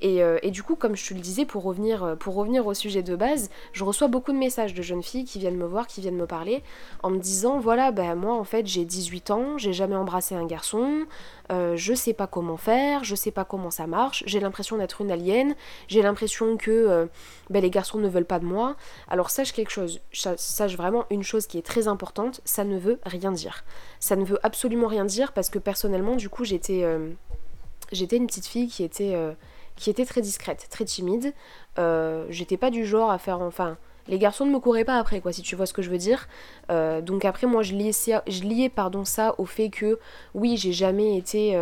Euh, 0.03 0.37
et, 0.43 0.51
du 0.51 0.61
coup, 0.63 0.75
comme 0.75 0.95
je 0.95 1.07
te 1.07 1.13
le 1.13 1.19
disais, 1.19 1.45
pour 1.45 1.63
revenir, 1.63 2.03
euh, 2.03 2.15
pour 2.15 2.35
revenir 2.35 2.67
au 2.67 2.73
sujet 2.73 3.01
de 3.01 3.15
base, 3.15 3.49
je 3.71 3.83
reçois 3.83 4.07
beaucoup 4.07 4.31
de 4.31 4.37
messages 4.37 4.73
de 4.73 4.81
jeunes 4.81 5.03
filles 5.03 5.25
qui 5.25 5.39
viennent 5.39 5.57
me 5.57 5.65
voir, 5.65 5.87
qui 5.87 6.01
viennent 6.01 6.17
me 6.17 6.27
parler, 6.27 6.63
en 7.01 7.09
me 7.09 7.17
disant 7.17 7.59
voilà, 7.59 7.91
ben 7.91 8.15
moi 8.15 8.35
en 8.35 8.43
fait 8.43 8.67
j'ai 8.67 8.85
18 8.85 9.31
ans, 9.31 9.57
j'ai 9.57 9.73
jamais 9.73 9.95
embrassé 9.95 10.35
un 10.35 10.45
garçon, 10.45 11.05
euh, 11.51 11.75
je 11.75 11.93
sais 11.93 12.13
pas 12.13 12.27
comment 12.27 12.57
faire, 12.57 13.03
je 13.03 13.15
sais 13.15 13.31
pas 13.31 13.45
comment 13.45 13.71
ça 13.71 13.87
marche, 13.87 14.23
j'ai 14.27 14.39
l'impression 14.39 14.77
d'être 14.77 15.01
une 15.01 15.11
alien, 15.11 15.55
j'ai 15.87 16.01
l'impression 16.01 16.57
que 16.57 17.07
ben, 17.49 17.61
les 17.61 17.69
garçons 17.69 17.99
ne 17.99 18.09
veulent 18.09 18.25
pas 18.25 18.39
de 18.39 18.45
moi. 18.45 18.75
Alors 19.07 19.29
sache 19.29 19.53
quelque 19.53 19.71
chose, 19.71 20.01
sache 20.11 20.75
vraiment 20.75 21.05
chose 21.23 21.47
qui 21.47 21.57
est 21.57 21.65
très 21.65 21.87
importante, 21.87 22.41
ça 22.45 22.63
ne 22.63 22.77
veut 22.77 22.99
rien 23.05 23.31
dire. 23.31 23.63
Ça 23.99 24.15
ne 24.15 24.23
veut 24.23 24.39
absolument 24.43 24.87
rien 24.87 25.05
dire 25.05 25.31
parce 25.33 25.49
que 25.49 25.59
personnellement, 25.59 26.15
du 26.15 26.29
coup, 26.29 26.43
j'étais, 26.43 26.85
j'étais 27.91 28.17
une 28.17 28.27
petite 28.27 28.47
fille 28.47 28.67
qui 28.67 28.83
était 28.83 29.15
qui 29.75 29.89
était 29.89 30.05
très 30.05 30.21
discrète, 30.21 30.67
très 30.69 30.85
timide. 30.85 31.33
Euh, 31.77 32.25
j'étais 32.29 32.57
pas 32.57 32.71
du 32.71 32.85
genre 32.85 33.11
à 33.11 33.17
faire. 33.17 33.41
Enfin, 33.41 33.77
les 34.07 34.17
garçons 34.17 34.45
ne 34.45 34.51
me 34.51 34.59
couraient 34.59 34.85
pas 34.85 34.97
après, 34.97 35.21
quoi, 35.21 35.33
si 35.33 35.41
tu 35.41 35.55
vois 35.55 35.65
ce 35.65 35.73
que 35.73 35.81
je 35.81 35.89
veux 35.89 35.97
dire. 35.97 36.27
Euh, 36.71 37.01
donc 37.01 37.25
après, 37.25 37.47
moi, 37.47 37.63
je 37.63 37.73
liais, 37.73 37.91
je 38.27 38.43
liais 38.43 38.69
pardon, 38.69 39.05
ça 39.05 39.35
au 39.37 39.45
fait 39.45 39.69
que, 39.69 39.99
oui, 40.33 40.57
j'ai 40.57 40.71
jamais 40.71 41.17
été. 41.17 41.57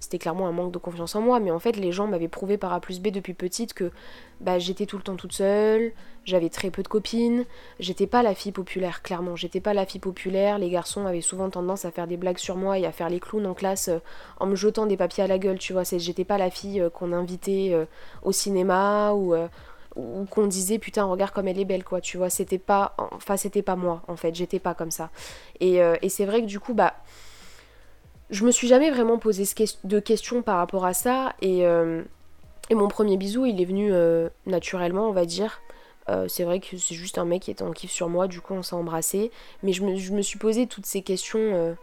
C'était 0.00 0.18
clairement 0.18 0.48
un 0.48 0.52
manque 0.52 0.72
de 0.72 0.78
confiance 0.78 1.14
en 1.14 1.20
moi, 1.20 1.40
mais 1.40 1.50
en 1.50 1.58
fait 1.58 1.76
les 1.76 1.92
gens 1.92 2.06
m'avaient 2.06 2.28
prouvé 2.28 2.56
par 2.56 2.72
A 2.72 2.80
plus 2.80 3.00
B 3.00 3.08
depuis 3.08 3.34
petite 3.34 3.74
que 3.74 3.92
bah, 4.40 4.58
j'étais 4.58 4.86
tout 4.86 4.96
le 4.96 5.02
temps 5.02 5.16
toute 5.16 5.34
seule, 5.34 5.92
j'avais 6.24 6.48
très 6.48 6.70
peu 6.70 6.82
de 6.82 6.88
copines, 6.88 7.44
j'étais 7.78 8.06
pas 8.06 8.22
la 8.22 8.34
fille 8.34 8.50
populaire, 8.52 9.02
clairement, 9.02 9.36
j'étais 9.36 9.60
pas 9.60 9.74
la 9.74 9.84
fille 9.84 10.00
populaire, 10.00 10.58
les 10.58 10.70
garçons 10.70 11.04
avaient 11.06 11.20
souvent 11.20 11.50
tendance 11.50 11.84
à 11.84 11.90
faire 11.90 12.06
des 12.06 12.16
blagues 12.16 12.38
sur 12.38 12.56
moi 12.56 12.78
et 12.78 12.86
à 12.86 12.92
faire 12.92 13.10
les 13.10 13.20
clowns 13.20 13.46
en 13.46 13.52
classe 13.52 13.88
euh, 13.88 13.98
en 14.38 14.46
me 14.46 14.56
jetant 14.56 14.86
des 14.86 14.96
papiers 14.96 15.24
à 15.24 15.26
la 15.26 15.38
gueule, 15.38 15.58
tu 15.58 15.74
vois, 15.74 15.82
j'étais 15.84 16.24
pas 16.24 16.38
la 16.38 16.50
fille 16.50 16.80
euh, 16.80 16.88
qu'on 16.88 17.12
invitait 17.12 17.70
euh, 17.72 17.84
au 18.22 18.32
cinéma 18.32 19.12
ou 19.12 19.34
ou 19.96 20.24
qu'on 20.30 20.46
disait 20.46 20.78
putain 20.78 21.04
regarde 21.04 21.32
comme 21.32 21.48
elle 21.48 21.58
est 21.58 21.64
belle 21.64 21.82
quoi 21.82 22.00
tu 22.00 22.16
vois. 22.16 22.30
C'était 22.30 22.58
pas 22.58 22.94
enfin 22.96 23.36
c'était 23.36 23.60
pas 23.62 23.74
moi 23.74 24.02
en 24.06 24.16
fait. 24.16 24.34
J'étais 24.34 24.60
pas 24.60 24.72
comme 24.72 24.92
ça. 24.92 25.10
Et, 25.58 25.80
et 26.02 26.08
c'est 26.08 26.24
vrai 26.24 26.42
que 26.42 26.46
du 26.46 26.60
coup 26.60 26.74
bah 26.74 26.94
je 28.30 28.44
me 28.44 28.50
suis 28.50 28.68
jamais 28.68 28.90
vraiment 28.90 29.18
posé 29.18 29.44
de 29.84 30.00
questions 30.00 30.42
par 30.42 30.56
rapport 30.58 30.84
à 30.84 30.94
ça 30.94 31.34
et, 31.42 31.66
euh, 31.66 32.02
mon 32.70 32.86
premier 32.86 33.16
bisou 33.16 33.46
il 33.46 33.60
est 33.60 33.64
venu 33.64 33.92
euh, 33.92 34.28
naturellement 34.46 35.08
on 35.08 35.12
va 35.12 35.24
dire. 35.24 35.60
Euh, 36.08 36.28
c'est 36.28 36.44
vrai 36.44 36.60
que 36.60 36.76
c'est 36.76 36.94
juste 36.94 37.18
un 37.18 37.24
mec 37.24 37.42
qui 37.42 37.50
était 37.50 37.62
en 37.62 37.72
kiff 37.72 37.90
sur 37.90 38.08
moi, 38.08 38.26
du 38.26 38.40
coup 38.40 38.54
on 38.54 38.62
s'est 38.62 38.74
embrassé. 38.74 39.30
Mais 39.62 39.72
je 39.72 39.82
me, 39.82 40.22
suis 40.22 40.38
posé 40.38 40.66
toutes 40.66 40.86
ces 40.86 41.02
questions 41.02 41.76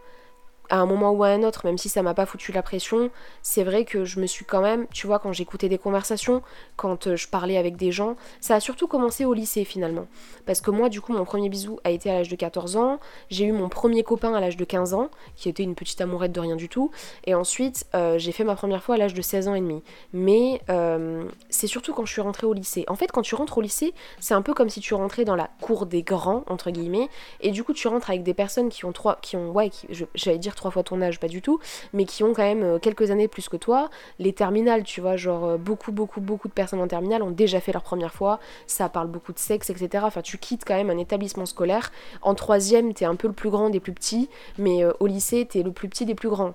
à 0.70 0.78
un 0.78 0.86
moment 0.86 1.12
ou 1.12 1.24
à 1.24 1.28
un 1.28 1.42
autre, 1.42 1.62
même 1.64 1.78
si 1.78 1.88
ça 1.88 2.02
m'a 2.02 2.14
pas 2.14 2.26
foutu 2.26 2.52
la 2.52 2.62
pression, 2.62 3.10
c'est 3.42 3.64
vrai 3.64 3.84
que 3.84 4.04
je 4.04 4.20
me 4.20 4.26
suis 4.26 4.44
quand 4.44 4.60
même, 4.60 4.86
tu 4.92 5.06
vois, 5.06 5.18
quand 5.18 5.32
j'écoutais 5.32 5.68
des 5.68 5.78
conversations, 5.78 6.42
quand 6.76 7.06
euh, 7.06 7.16
je 7.16 7.28
parlais 7.28 7.56
avec 7.56 7.76
des 7.76 7.92
gens, 7.92 8.16
ça 8.40 8.54
a 8.54 8.60
surtout 8.60 8.86
commencé 8.86 9.24
au 9.24 9.34
lycée 9.34 9.64
finalement. 9.64 10.06
Parce 10.46 10.60
que 10.60 10.70
moi, 10.70 10.88
du 10.88 11.00
coup, 11.00 11.12
mon 11.12 11.24
premier 11.24 11.48
bisou 11.48 11.78
a 11.84 11.90
été 11.90 12.10
à 12.10 12.14
l'âge 12.14 12.28
de 12.28 12.36
14 12.36 12.76
ans, 12.76 13.00
j'ai 13.30 13.44
eu 13.44 13.52
mon 13.52 13.68
premier 13.68 14.02
copain 14.02 14.34
à 14.34 14.40
l'âge 14.40 14.56
de 14.56 14.64
15 14.64 14.94
ans, 14.94 15.10
qui 15.36 15.48
était 15.48 15.62
une 15.62 15.74
petite 15.74 16.00
amourette 16.00 16.32
de 16.32 16.40
rien 16.40 16.56
du 16.56 16.68
tout, 16.68 16.90
et 17.24 17.34
ensuite 17.34 17.86
euh, 17.94 18.18
j'ai 18.18 18.32
fait 18.32 18.44
ma 18.44 18.54
première 18.54 18.82
fois 18.82 18.96
à 18.96 18.98
l'âge 18.98 19.14
de 19.14 19.22
16 19.22 19.48
ans 19.48 19.54
et 19.54 19.60
demi. 19.60 19.82
Mais 20.12 20.60
euh, 20.70 21.24
c'est 21.50 21.66
surtout 21.66 21.94
quand 21.94 22.04
je 22.04 22.12
suis 22.12 22.20
rentrée 22.22 22.46
au 22.46 22.52
lycée. 22.52 22.84
En 22.88 22.96
fait, 22.96 23.10
quand 23.12 23.22
tu 23.22 23.34
rentres 23.34 23.58
au 23.58 23.60
lycée, 23.60 23.94
c'est 24.20 24.34
un 24.34 24.42
peu 24.42 24.54
comme 24.54 24.68
si 24.68 24.80
tu 24.80 24.94
rentrais 24.94 25.24
dans 25.24 25.36
la 25.36 25.48
cour 25.60 25.86
des 25.86 26.02
grands, 26.02 26.44
entre 26.46 26.70
guillemets, 26.70 27.08
et 27.40 27.50
du 27.50 27.64
coup, 27.64 27.72
tu 27.72 27.88
rentres 27.88 28.10
avec 28.10 28.22
des 28.22 28.34
personnes 28.34 28.68
qui 28.68 28.84
ont 28.84 28.92
trois, 28.92 29.18
qui 29.22 29.36
ont, 29.36 29.50
ouais, 29.50 29.70
j'allais 30.14 30.38
dire 30.38 30.54
trois 30.58 30.70
fois 30.70 30.82
ton 30.82 31.00
âge, 31.00 31.18
pas 31.18 31.28
du 31.28 31.40
tout, 31.40 31.58
mais 31.94 32.04
qui 32.04 32.22
ont 32.22 32.34
quand 32.34 32.42
même 32.42 32.62
euh, 32.62 32.78
quelques 32.78 33.10
années 33.10 33.28
plus 33.28 33.48
que 33.48 33.56
toi. 33.56 33.88
Les 34.18 34.32
terminales, 34.32 34.82
tu 34.82 35.00
vois, 35.00 35.16
genre 35.16 35.44
euh, 35.44 35.56
beaucoup, 35.56 35.92
beaucoup, 35.92 36.20
beaucoup 36.20 36.48
de 36.48 36.52
personnes 36.52 36.80
en 36.80 36.88
terminale 36.88 37.22
ont 37.22 37.30
déjà 37.30 37.60
fait 37.60 37.72
leur 37.72 37.82
première 37.82 38.12
fois, 38.12 38.40
ça 38.66 38.88
parle 38.88 39.08
beaucoup 39.08 39.32
de 39.32 39.38
sexe, 39.38 39.70
etc. 39.70 40.04
Enfin, 40.06 40.20
tu 40.20 40.36
quittes 40.36 40.64
quand 40.66 40.74
même 40.74 40.90
un 40.90 40.98
établissement 40.98 41.46
scolaire. 41.46 41.90
En 42.22 42.34
troisième, 42.34 42.92
t'es 42.92 43.04
un 43.04 43.16
peu 43.16 43.28
le 43.28 43.34
plus 43.34 43.50
grand 43.50 43.70
des 43.70 43.80
plus 43.80 43.92
petits, 43.92 44.28
mais 44.58 44.84
euh, 44.84 44.92
au 45.00 45.06
lycée, 45.06 45.46
t'es 45.46 45.62
le 45.62 45.72
plus 45.72 45.88
petit 45.88 46.04
des 46.04 46.14
plus 46.14 46.28
grands. 46.28 46.52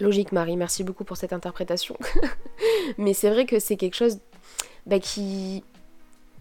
Logique, 0.00 0.32
Marie, 0.32 0.56
merci 0.56 0.82
beaucoup 0.82 1.04
pour 1.04 1.16
cette 1.16 1.32
interprétation. 1.32 1.96
mais 2.98 3.12
c'est 3.12 3.28
vrai 3.28 3.44
que 3.44 3.58
c'est 3.58 3.76
quelque 3.76 3.96
chose 3.96 4.18
bah, 4.86 4.98
qui 4.98 5.62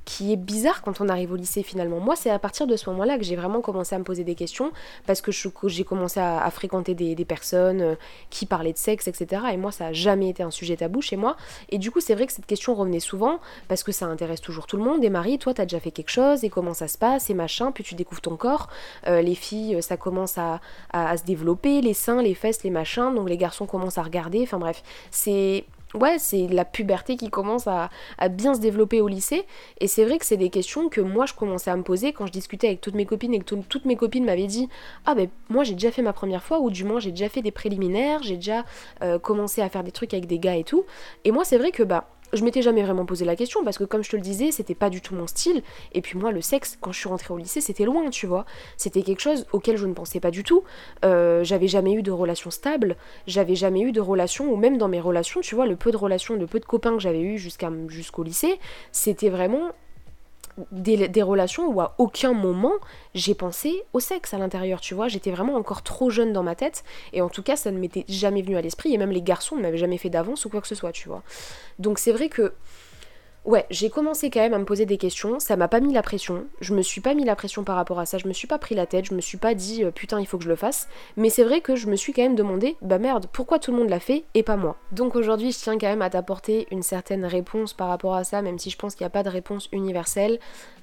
qui 0.10 0.34
est 0.34 0.38
bizarre 0.38 0.82
quand 0.82 1.02
on 1.02 1.08
arrive 1.08 1.34
au 1.34 1.36
lycée 1.36 1.62
finalement. 1.62 2.00
Moi, 2.00 2.16
c'est 2.16 2.32
à 2.32 2.40
partir 2.40 2.66
de 2.66 2.76
ce 2.76 2.90
moment-là 2.90 3.20
que 3.20 3.24
j'ai 3.24 3.36
vraiment 3.36 3.62
commencé 3.62 3.94
à 3.94 4.00
me 4.00 4.04
poser 4.04 4.24
des 4.24 4.34
questions 4.34 4.72
parce 5.06 5.22
que 5.22 5.32
j'ai 5.32 5.84
commencé 5.84 6.20
à, 6.20 6.50
fréquenter 6.50 6.96
des, 6.96 7.26
personnes 7.26 7.82
euh, 7.82 7.96
qui 8.32 8.48
parlaient 8.48 8.74
de 8.74 8.78
sexe, 8.80 9.08
etc. 9.08 9.44
Et 9.54 9.58
moi, 9.58 9.72
ça 9.72 9.88
a 9.88 9.94
jamais 9.94 10.30
été 10.30 10.42
un 10.42 10.50
sujet 10.50 10.78
tabou 10.78 11.02
chez 11.02 11.16
moi. 11.16 11.38
Et 11.70 11.78
du 11.78 11.92
coup, 11.92 12.00
c'est 12.00 12.16
vrai 12.16 12.26
que 12.26 12.34
cette 12.34 12.48
question 12.48 12.74
revenait 12.74 13.00
souvent 13.00 13.40
parce 13.68 13.84
que 13.84 13.92
ça 13.92 14.08
intéresse 14.08 14.42
toujours 14.42 14.66
tout 14.66 14.78
le 14.78 14.84
monde. 14.84 15.04
Et 15.04 15.12
Marie, 15.12 15.38
toi, 15.38 15.54
t'as 15.54 15.66
déjà 15.66 15.80
fait 15.80 15.92
quelque 15.92 16.10
chose 16.10 16.44
et 16.44 16.50
comment 16.50 16.74
ça 16.74 16.88
se 16.88 16.98
passe 16.98 17.30
et 17.30 17.36
machin. 17.36 17.72
Puis 17.72 17.84
tu 17.84 17.94
découvres 17.94 18.22
ton 18.22 18.36
corps. 18.36 18.68
Euh, 19.06 19.22
les 19.22 19.36
filles, 19.36 19.84
ça 19.84 19.96
commence 19.96 20.40
à 20.40 20.60
se 21.18 21.24
développer, 21.24 21.82
les 21.82 21.94
seins, 21.94 22.24
les 22.24 22.34
fesses, 22.34 22.64
les 22.64 22.72
machins. 22.72 23.14
Donc 23.14 23.30
les 23.30 23.38
garçons 23.38 23.68
commencent 23.68 24.00
à 24.00 24.04
regarder. 24.04 24.42
Enfin 24.42 24.58
bref, 24.58 24.82
c'est 25.12 25.66
ouais, 25.94 26.18
c'est 26.20 26.48
la 26.48 26.66
puberté 26.66 27.16
qui 27.16 27.30
commence 27.30 27.68
à, 27.68 27.90
bien 28.30 28.54
se 28.54 28.60
développer 28.60 29.02
au 29.02 29.08
lycée. 29.08 29.46
Et 29.80 29.88
c'est 29.88 30.06
vrai 30.06 30.18
que 30.18 30.26
c'est 30.26 30.38
des 30.38 30.50
questions 30.50 30.90
que 30.90 31.02
moi 31.02 31.26
je 31.26 31.34
commençais 31.34 31.72
à 31.72 31.76
me 31.76 31.84
poser 31.84 32.14
quand 32.14 32.26
je 32.26 32.32
discutais 32.32 32.68
avec 32.68 32.82
toutes 32.82 32.96
mes 32.96 33.06
copines 33.06 33.34
et 33.34 33.40
que 33.40 33.56
toutes 33.56 33.86
mes 33.86 33.96
copines 33.96 34.26
m'avaient 34.26 34.48
dit 34.48 34.70
Ah 35.06 35.16
ben 35.16 35.30
moi 35.50 35.64
j'ai 35.64 35.74
déjà 35.74 35.92
fait 35.92 36.02
ma 36.02 36.14
première 36.14 36.44
fois, 36.44 36.60
ou 36.60 36.70
du 36.70 36.84
moins 36.84 37.00
j'ai 37.00 37.12
déjà 37.12 37.30
fait 37.30 37.42
des 37.42 37.52
préliminaires, 37.52 38.24
j'ai 38.24 38.36
déjà 38.36 38.66
euh, 39.02 39.20
commencé 39.20 39.62
à 39.62 39.70
faire 39.70 39.84
des 39.84 39.92
trucs 39.92 40.14
avec 40.14 40.28
des 40.28 40.40
gars 40.40 40.56
et 40.56 40.64
tout. 40.64 40.86
Et 41.24 41.32
moi 41.32 41.46
c'est 41.46 41.58
vrai 41.58 41.72
que 41.72 41.84
bah 41.84 42.08
je 42.34 42.44
m'étais 42.44 42.62
jamais 42.62 42.84
vraiment 42.84 43.06
posé 43.06 43.26
la 43.26 43.36
question 43.36 43.64
parce 43.64 43.78
que 43.78 43.84
comme 43.84 44.04
je 44.04 44.10
te 44.10 44.16
le 44.16 44.22
disais, 44.22 44.52
c'était 44.52 44.76
pas 44.76 44.90
du 44.90 45.02
tout 45.02 45.16
mon 45.16 45.28
style. 45.28 45.64
Et 45.94 46.02
puis 46.02 46.18
moi, 46.18 46.32
le 46.32 46.42
sexe, 46.42 46.78
quand 46.82 46.92
je 46.92 47.00
suis 47.00 47.10
rentrée 47.10 47.34
au 47.34 47.38
lycée, 47.38 47.62
c'était 47.62 47.86
loin, 47.86 48.10
tu 48.10 48.28
vois. 48.28 48.46
C'était 48.78 49.02
quelque 49.02 49.22
chose 49.22 49.46
auquel 49.52 49.78
je 49.78 49.86
ne 49.86 49.94
pensais 49.94 50.20
pas 50.20 50.32
du 50.32 50.44
tout. 50.44 50.64
Euh, 51.06 51.44
j'avais 51.44 51.68
jamais 51.68 51.94
eu 51.94 52.02
de 52.02 52.12
relation 52.12 52.52
stable, 52.52 52.98
j'avais 53.28 53.56
jamais 53.56 53.82
eu 53.82 53.92
de 53.92 54.02
relation, 54.02 54.52
ou 54.52 54.56
même 54.56 54.78
dans 54.78 54.88
mes 54.88 55.00
relations, 55.00 55.42
tu 55.42 55.56
vois, 55.56 55.66
le 55.66 55.76
peu 55.76 55.92
de 55.92 55.98
relations, 55.98 56.36
le 56.36 56.48
peu 56.48 56.60
de 56.60 56.66
copains 56.66 56.94
que 56.94 57.02
j'avais 57.02 57.22
eu 57.22 57.38
jusqu'à 57.38 57.72
jusqu'au 57.88 58.24
lycée, 58.24 58.60
c'était 58.92 59.30
vraiment 59.30 59.72
des, 60.72 61.24
relations 61.24 61.68
où 61.68 61.82
à 61.82 61.96
aucun 61.98 62.34
moment 62.34 62.74
j'ai 63.14 63.34
pensé 63.34 63.84
au 63.94 64.00
sexe 64.00 64.34
à 64.34 64.38
l'intérieur, 64.38 64.82
tu 64.82 64.94
vois. 64.94 65.08
J'étais 65.08 65.32
vraiment 65.32 65.56
encore 65.56 65.84
trop 65.84 66.10
jeune 66.10 66.34
dans 66.34 66.44
ma 66.44 66.56
tête, 66.56 66.84
et 67.14 67.22
en 67.22 67.30
tout 67.30 67.44
cas, 67.44 67.56
ça 67.56 67.72
ne 67.72 67.80
m'était 67.80 68.06
jamais 68.08 68.42
venu 68.42 68.58
à 68.58 68.62
l'esprit, 68.62 68.94
et 68.94 68.98
même 68.98 69.12
les 69.12 69.22
garçons 69.22 69.56
ne 69.56 69.62
m'avaient 69.62 69.78
jamais 69.78 69.98
fait 69.98 70.10
d'avance 70.10 70.46
ou 70.46 70.50
quoi 70.50 70.62
que 70.62 70.68
ce 70.68 70.76
soit, 70.76 70.92
tu 70.92 71.08
vois. 71.08 71.24
Donc 71.80 72.00
c'est 72.00 72.12
vrai 72.12 72.30
que 72.30 72.54
Ouais, 73.46 73.66
j'ai 73.70 73.90
commencé 73.90 74.30
quand 74.30 74.42
même 74.42 74.54
à 74.54 74.60
me 74.60 74.66
poser 74.66 74.86
des 74.86 74.98
questions, 74.98 75.40
ça 75.40 75.56
m'a 75.56 75.70
pas 75.70 75.80
mis 75.80 75.94
la 75.94 76.02
pression, 76.02 76.46
je 76.60 76.74
me 76.74 76.82
suis 76.82 77.00
pas 77.00 77.14
mis 77.14 77.24
la 77.24 77.38
pression 77.38 77.64
par 77.64 77.78
rapport 77.78 77.98
à 77.98 78.06
ça, 78.06 78.18
je 78.18 78.28
me 78.28 78.34
suis 78.34 78.48
pas 78.48 78.58
pris 78.58 78.76
la 78.76 78.86
tête, 78.86 79.06
je 79.06 79.14
me 79.14 79.22
suis 79.22 79.38
pas 79.38 79.54
dit 79.54 79.84
euh, 79.86 79.92
putain 79.92 80.20
il 80.20 80.28
faut 80.28 80.38
que 80.38 80.44
je 80.44 80.50
le 80.50 80.58
fasse, 80.58 80.90
mais 81.16 81.30
c'est 81.30 81.46
vrai 81.46 81.62
que 81.62 81.78
je 81.78 81.88
me 81.88 81.96
suis 81.96 82.12
quand 82.12 82.22
même 82.22 82.36
demandé 82.36 82.76
bah 82.82 83.00
merde, 83.00 83.28
pourquoi 83.32 83.58
tout 83.58 83.72
le 83.72 83.78
monde 83.78 83.90
l'a 83.90 84.02
fait 84.02 84.26
et 84.34 84.44
pas 84.44 84.58
moi? 84.58 84.76
Donc 84.92 85.16
aujourd'hui 85.16 85.54
je 85.54 85.58
tiens 85.58 85.78
quand 85.78 85.88
même 85.88 86.02
à 86.02 86.10
t'apporter 86.10 86.68
une 86.70 86.84
certaine 86.84 87.24
réponse 87.24 87.74
par 87.74 87.88
rapport 87.88 88.16
à 88.16 88.26
ça, 88.26 88.42
même 88.42 88.60
si 88.60 88.70
je 88.70 88.78
pense 88.78 88.94
qu'il 88.94 89.06
n'y 89.06 89.08
a 89.08 89.12
pas 89.12 89.24
de 89.24 89.30
réponse 89.30 89.70
universelle, 89.72 90.40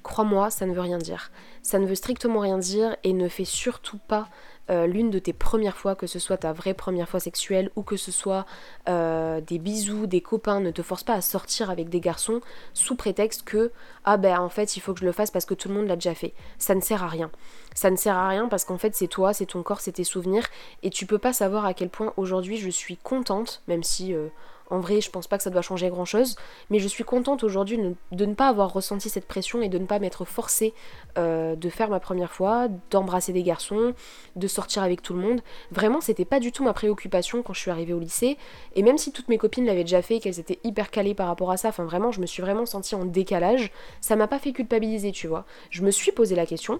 crois-moi, 0.07 0.49
ça 0.49 0.65
ne 0.65 0.73
veut 0.73 0.81
rien 0.81 0.97
dire. 0.97 1.31
Ça 1.61 1.77
ne 1.77 1.85
veut 1.85 1.95
strictement 1.95 2.39
rien 2.39 2.57
dire 2.57 2.95
et 3.03 3.13
ne 3.13 3.27
fait 3.27 3.45
surtout 3.45 3.99
pas 4.07 4.29
euh, 4.69 4.85
l'une 4.85 5.11
de 5.11 5.19
tes 5.19 5.33
premières 5.33 5.77
fois, 5.77 5.95
que 5.95 6.07
ce 6.07 6.19
soit 6.19 6.37
ta 6.37 6.51
vraie 6.51 6.73
première 6.73 7.07
fois 7.07 7.19
sexuelle 7.19 7.69
ou 7.75 7.83
que 7.83 7.95
ce 7.95 8.11
soit 8.11 8.45
euh, 8.89 9.39
des 9.39 9.59
bisous, 9.59 10.07
des 10.07 10.21
copains, 10.21 10.59
ne 10.59 10.71
te 10.71 10.81
force 10.81 11.03
pas 11.03 11.13
à 11.13 11.21
sortir 11.21 11.69
avec 11.69 11.89
des 11.89 12.01
garçons 12.01 12.41
sous 12.73 12.95
prétexte 12.95 13.43
que 13.43 13.71
ah 14.03 14.17
ben 14.17 14.39
en 14.39 14.49
fait 14.49 14.75
il 14.75 14.81
faut 14.81 14.93
que 14.93 14.99
je 14.99 15.05
le 15.05 15.11
fasse 15.11 15.31
parce 15.31 15.45
que 15.45 15.53
tout 15.53 15.69
le 15.69 15.75
monde 15.75 15.87
l'a 15.87 15.95
déjà 15.95 16.15
fait. 16.15 16.33
Ça 16.57 16.75
ne 16.75 16.81
sert 16.81 17.03
à 17.03 17.07
rien. 17.07 17.31
Ça 17.75 17.89
ne 17.91 17.95
sert 17.95 18.15
à 18.15 18.27
rien 18.27 18.49
parce 18.49 18.65
qu'en 18.65 18.77
fait 18.77 18.95
c'est 18.95 19.07
toi, 19.07 19.33
c'est 19.33 19.45
ton 19.45 19.63
corps, 19.63 19.79
c'est 19.79 19.93
tes 19.93 20.03
souvenirs 20.03 20.47
et 20.83 20.89
tu 20.89 21.05
peux 21.05 21.19
pas 21.19 21.33
savoir 21.33 21.65
à 21.65 21.73
quel 21.73 21.89
point 21.89 22.13
aujourd'hui 22.17 22.57
je 22.57 22.69
suis 22.69 22.97
contente, 22.97 23.61
même 23.67 23.83
si 23.83 24.13
euh, 24.13 24.27
en 24.69 24.79
vrai, 24.79 25.01
je 25.01 25.09
pense 25.09 25.27
pas 25.27 25.37
que 25.37 25.43
ça 25.43 25.49
doit 25.49 25.61
changer 25.61 25.89
grand 25.89 26.05
chose, 26.05 26.35
mais 26.69 26.79
je 26.79 26.87
suis 26.87 27.03
contente 27.03 27.43
aujourd'hui 27.43 27.79
de 28.11 28.25
ne 28.25 28.33
pas 28.33 28.49
avoir 28.49 28.73
ressenti 28.73 29.09
cette 29.09 29.27
pression 29.27 29.61
et 29.61 29.69
de 29.69 29.77
ne 29.77 29.85
pas 29.85 29.99
m'être 29.99 30.25
forcée 30.25 30.73
euh, 31.17 31.55
de 31.55 31.69
faire 31.69 31.89
ma 31.89 31.99
première 31.99 32.31
fois, 32.31 32.67
d'embrasser 32.91 33.33
des 33.33 33.43
garçons, 33.43 33.93
de 34.35 34.47
sortir 34.47 34.83
avec 34.83 35.01
tout 35.01 35.13
le 35.13 35.21
monde. 35.21 35.41
Vraiment, 35.71 36.01
c'était 36.01 36.25
pas 36.25 36.39
du 36.39 36.51
tout 36.51 36.63
ma 36.63 36.73
préoccupation 36.73 37.43
quand 37.43 37.53
je 37.53 37.59
suis 37.59 37.71
arrivée 37.71 37.93
au 37.93 37.99
lycée, 37.99 38.37
et 38.75 38.83
même 38.83 38.97
si 38.97 39.11
toutes 39.11 39.29
mes 39.29 39.37
copines 39.37 39.65
l'avaient 39.65 39.83
déjà 39.83 40.01
fait, 40.01 40.19
qu'elles 40.19 40.39
étaient 40.39 40.59
hyper 40.63 40.91
calées 40.91 41.13
par 41.13 41.27
rapport 41.27 41.51
à 41.51 41.57
ça, 41.57 41.69
enfin 41.69 41.85
vraiment, 41.85 42.11
je 42.11 42.19
me 42.19 42.25
suis 42.25 42.41
vraiment 42.41 42.65
sentie 42.65 42.95
en 42.95 43.05
décalage, 43.05 43.71
ça 44.01 44.15
m'a 44.15 44.27
pas 44.27 44.39
fait 44.39 44.51
culpabiliser, 44.51 45.11
tu 45.11 45.27
vois. 45.27 45.45
Je 45.69 45.81
me 45.83 45.91
suis 45.91 46.11
posé 46.11 46.35
la 46.35 46.45
question, 46.45 46.79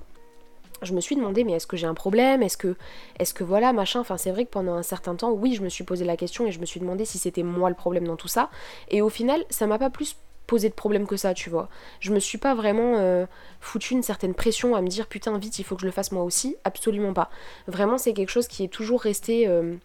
je 0.82 0.94
me 0.94 1.02
suis 1.02 1.16
demandé 1.16 1.44
mais 1.44 1.54
est-ce 1.54 1.68
que 1.68 1.78
j'ai 1.78 1.88
un 1.88 1.94
problème? 1.94 2.44
Est-ce 2.44 2.58
que 2.58 2.76
est-ce 3.20 3.34
que 3.34 3.44
voilà 3.44 3.74
machin? 3.74 4.00
Enfin 4.00 4.18
c'est 4.18 4.32
vrai 4.32 4.46
que 4.46 4.52
pendant 4.52 4.74
un 4.74 4.84
certain 4.84 5.16
temps 5.16 5.32
oui 5.32 5.56
je 5.56 5.62
me 5.62 5.70
suis 5.70 5.84
posé 5.84 6.06
la 6.06 6.18
question 6.18 6.46
et 6.48 6.52
je 6.52 6.60
me 6.60 6.66
suis 6.66 6.80
demandé 6.80 7.06
si 7.06 7.18
c'était 7.18 7.44
moi 7.44 7.70
le 7.70 7.76
problème 7.76 8.06
dans 8.06 8.16
tout 8.16 8.28
ça 8.28 8.50
et 8.90 9.02
au 9.02 9.10
final 9.10 9.44
ça 9.50 9.68
m'a 9.68 9.80
pas 9.80 9.90
plus 9.90 10.16
posé 10.46 10.70
de 10.70 10.74
problème 10.74 11.06
que 11.06 11.18
ça 11.18 11.34
tu 11.34 11.50
vois. 11.50 11.70
Je 12.00 12.14
me 12.14 12.20
suis 12.20 12.38
pas 12.38 12.56
vraiment 12.56 12.96
euh, 12.98 13.26
foutu 13.60 13.94
une 13.94 14.04
certaine 14.04 14.34
pression 14.34 14.76
à 14.76 14.82
me 14.82 14.88
dire 14.88 15.08
putain 15.08 15.38
vite 15.38 15.60
il 15.60 15.64
faut 15.64 15.76
que 15.76 15.82
je 15.82 15.88
le 15.88 15.92
fasse 15.92 16.12
moi 16.12 16.24
aussi 16.24 16.56
absolument 16.64 17.14
pas. 17.14 17.30
Vraiment 17.68 17.98
c'est 17.98 18.14
quelque 18.14 18.30
chose 18.30 18.48
qui 18.48 18.64
est 18.64 18.70
toujours 18.70 19.02
resté 19.02 19.48
euh, 19.48 19.76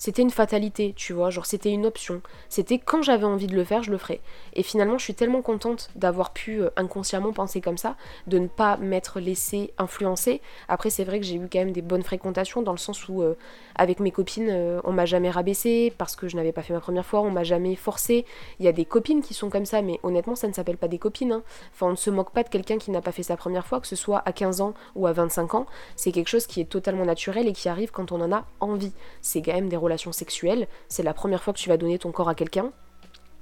c'était 0.00 0.22
une 0.22 0.30
fatalité, 0.30 0.94
tu 0.96 1.12
vois, 1.12 1.28
genre 1.28 1.44
c'était 1.44 1.70
une 1.70 1.84
option. 1.84 2.22
C'était 2.48 2.78
quand 2.78 3.02
j'avais 3.02 3.26
envie 3.26 3.48
de 3.48 3.54
le 3.54 3.64
faire, 3.64 3.82
je 3.82 3.90
le 3.90 3.98
ferais. 3.98 4.22
Et 4.54 4.62
finalement, 4.62 4.96
je 4.96 5.04
suis 5.04 5.12
tellement 5.12 5.42
contente 5.42 5.90
d'avoir 5.94 6.32
pu 6.32 6.62
euh, 6.62 6.70
inconsciemment 6.76 7.34
penser 7.34 7.60
comme 7.60 7.76
ça, 7.76 7.96
de 8.26 8.38
ne 8.38 8.46
pas 8.46 8.78
m'être 8.78 9.20
laissée 9.20 9.74
influencer. 9.76 10.40
Après, 10.68 10.88
c'est 10.88 11.04
vrai 11.04 11.20
que 11.20 11.26
j'ai 11.26 11.34
eu 11.34 11.46
quand 11.52 11.58
même 11.58 11.72
des 11.72 11.82
bonnes 11.82 12.02
fréquentations 12.02 12.62
dans 12.62 12.72
le 12.72 12.78
sens 12.78 13.10
où, 13.10 13.20
euh, 13.20 13.34
avec 13.74 14.00
mes 14.00 14.10
copines, 14.10 14.48
euh, 14.48 14.80
on 14.84 14.92
m'a 14.92 15.04
jamais 15.04 15.30
rabaissé 15.30 15.92
parce 15.98 16.16
que 16.16 16.28
je 16.28 16.36
n'avais 16.36 16.52
pas 16.52 16.62
fait 16.62 16.72
ma 16.72 16.80
première 16.80 17.04
fois, 17.04 17.20
on 17.20 17.30
m'a 17.30 17.44
jamais 17.44 17.76
forcé. 17.76 18.24
Il 18.58 18.64
y 18.64 18.68
a 18.68 18.72
des 18.72 18.86
copines 18.86 19.20
qui 19.20 19.34
sont 19.34 19.50
comme 19.50 19.66
ça, 19.66 19.82
mais 19.82 20.00
honnêtement, 20.02 20.34
ça 20.34 20.48
ne 20.48 20.54
s'appelle 20.54 20.78
pas 20.78 20.88
des 20.88 20.98
copines. 20.98 21.32
Hein. 21.32 21.42
Enfin, 21.74 21.88
on 21.88 21.90
ne 21.90 21.96
se 21.96 22.08
moque 22.08 22.30
pas 22.30 22.42
de 22.42 22.48
quelqu'un 22.48 22.78
qui 22.78 22.90
n'a 22.90 23.02
pas 23.02 23.12
fait 23.12 23.22
sa 23.22 23.36
première 23.36 23.66
fois, 23.66 23.80
que 23.80 23.86
ce 23.86 23.96
soit 23.96 24.22
à 24.24 24.32
15 24.32 24.62
ans 24.62 24.72
ou 24.94 25.06
à 25.06 25.12
25 25.12 25.56
ans. 25.56 25.66
C'est 25.94 26.10
quelque 26.10 26.28
chose 26.28 26.46
qui 26.46 26.62
est 26.62 26.70
totalement 26.70 27.04
naturel 27.04 27.46
et 27.46 27.52
qui 27.52 27.68
arrive 27.68 27.90
quand 27.90 28.12
on 28.12 28.20
en 28.22 28.32
a 28.32 28.46
envie. 28.60 28.92
C'est 29.20 29.42
quand 29.42 29.52
même 29.52 29.68
des 29.68 29.76
sexuelle, 29.98 30.68
c'est 30.88 31.02
la 31.02 31.14
première 31.14 31.42
fois 31.42 31.52
que 31.52 31.58
tu 31.58 31.68
vas 31.68 31.76
donner 31.76 31.98
ton 31.98 32.12
corps 32.12 32.28
à 32.28 32.34
quelqu'un, 32.34 32.72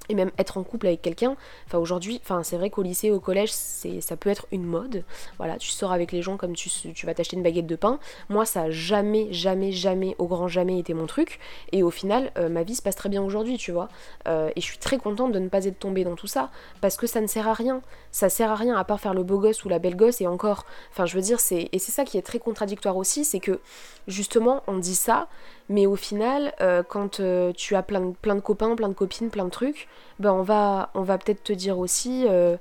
et 0.08 0.14
même 0.14 0.30
être 0.38 0.58
en 0.58 0.62
couple 0.62 0.86
avec 0.86 1.02
quelqu'un. 1.02 1.36
Enfin 1.66 1.78
aujourd'hui, 1.78 2.20
enfin 2.22 2.42
c'est 2.42 2.56
vrai 2.56 2.70
qu'au 2.70 2.82
lycée, 2.82 3.10
au 3.10 3.20
collège, 3.20 3.50
c'est 3.52 4.00
ça 4.00 4.16
peut 4.16 4.30
être 4.30 4.46
une 4.52 4.64
mode. 4.64 5.04
Voilà, 5.36 5.56
tu 5.58 5.68
sors 5.68 5.92
avec 5.92 6.12
les 6.12 6.22
gens 6.22 6.36
comme 6.36 6.54
tu, 6.54 6.70
tu 6.70 7.06
vas 7.06 7.14
t'acheter 7.14 7.36
une 7.36 7.42
baguette 7.42 7.66
de 7.66 7.76
pain. 7.76 7.98
Moi, 8.28 8.44
ça 8.44 8.62
a 8.62 8.70
jamais, 8.70 9.32
jamais, 9.32 9.72
jamais, 9.72 10.14
au 10.18 10.26
grand 10.26 10.48
jamais 10.48 10.78
été 10.78 10.94
mon 10.94 11.06
truc. 11.06 11.38
Et 11.72 11.82
au 11.82 11.90
final, 11.90 12.32
euh, 12.38 12.48
ma 12.48 12.62
vie 12.62 12.74
se 12.74 12.82
passe 12.82 12.96
très 12.96 13.08
bien 13.08 13.22
aujourd'hui, 13.22 13.58
tu 13.58 13.72
vois. 13.72 13.88
Euh, 14.26 14.50
et 14.56 14.60
je 14.60 14.66
suis 14.66 14.78
très 14.78 14.98
contente 14.98 15.32
de 15.32 15.38
ne 15.38 15.48
pas 15.48 15.64
être 15.64 15.78
tombée 15.78 16.04
dans 16.04 16.16
tout 16.16 16.26
ça 16.26 16.50
parce 16.80 16.96
que 16.96 17.06
ça 17.06 17.20
ne 17.20 17.26
sert 17.26 17.48
à 17.48 17.54
rien. 17.54 17.82
Ça 18.10 18.28
sert 18.28 18.50
à 18.50 18.56
rien 18.56 18.76
à 18.76 18.84
part 18.84 19.00
faire 19.00 19.14
le 19.14 19.22
beau 19.22 19.38
gosse 19.38 19.64
ou 19.64 19.68
la 19.68 19.78
belle 19.78 19.96
gosse 19.96 20.20
et 20.20 20.26
encore. 20.26 20.64
Enfin, 20.90 21.06
je 21.06 21.14
veux 21.14 21.22
dire, 21.22 21.40
c'est 21.40 21.68
et 21.72 21.78
c'est 21.78 21.92
ça 21.92 22.04
qui 22.04 22.16
est 22.16 22.22
très 22.22 22.38
contradictoire 22.38 22.96
aussi, 22.96 23.24
c'est 23.24 23.40
que 23.40 23.60
justement, 24.06 24.62
on 24.66 24.78
dit 24.78 24.94
ça, 24.94 25.28
mais 25.68 25.86
au 25.86 25.96
final, 25.96 26.54
euh, 26.60 26.82
quand 26.82 27.20
tu 27.56 27.74
as 27.74 27.82
plein 27.82 28.12
plein 28.22 28.34
de 28.34 28.40
copains, 28.40 28.74
plein 28.74 28.88
de 28.88 28.94
copines, 28.94 29.30
plein 29.30 29.44
de 29.44 29.50
trucs, 29.50 29.88
ben 30.18 30.32
on 30.32 30.42
va, 30.42 30.90
peut-être 30.94 31.42
te 31.44 31.52
dire 31.52 31.78
aussi 31.78 32.24
euh, 32.28 32.56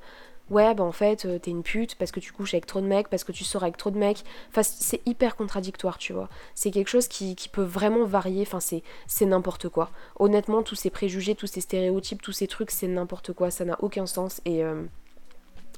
ouais 0.49 0.73
ben 0.73 0.83
en 0.83 0.91
fait 0.91 1.25
euh, 1.25 1.39
t'es 1.39 1.51
une 1.51 1.63
pute 1.63 1.95
parce 1.95 2.11
que 2.11 2.19
tu 2.19 2.31
couches 2.31 2.53
avec 2.53 2.65
trop 2.65 2.81
de 2.81 2.87
mecs, 2.87 3.07
parce 3.09 3.23
que 3.23 3.31
tu 3.31 3.43
sors 3.43 3.63
avec 3.63 3.77
trop 3.77 3.91
de 3.91 3.97
mecs. 3.97 4.23
Enfin 4.49 4.63
c'est 4.63 5.01
hyper 5.05 5.35
contradictoire 5.35 5.97
tu 5.97 6.13
vois. 6.13 6.29
C'est 6.55 6.71
quelque 6.71 6.89
chose 6.89 7.07
qui, 7.07 7.35
peut 7.51 7.63
vraiment 7.63 8.03
varier, 8.05 8.41
enfin 8.41 8.59
c'est, 8.59 8.83
c'est 9.07 9.25
n'importe 9.25 9.69
quoi. 9.69 9.89
Honnêtement 10.19 10.63
tous 10.63 10.75
ces 10.75 10.89
préjugés, 10.89 11.35
tous 11.35 11.47
ces 11.47 11.61
stéréotypes, 11.61 12.21
tous 12.21 12.33
ces 12.33 12.47
trucs 12.47 12.71
c'est 12.71 12.87
n'importe 12.87 13.33
quoi, 13.33 13.51
ça 13.51 13.65
n'a 13.65 13.77
aucun 13.81 14.05
sens 14.05 14.41
et... 14.45 14.63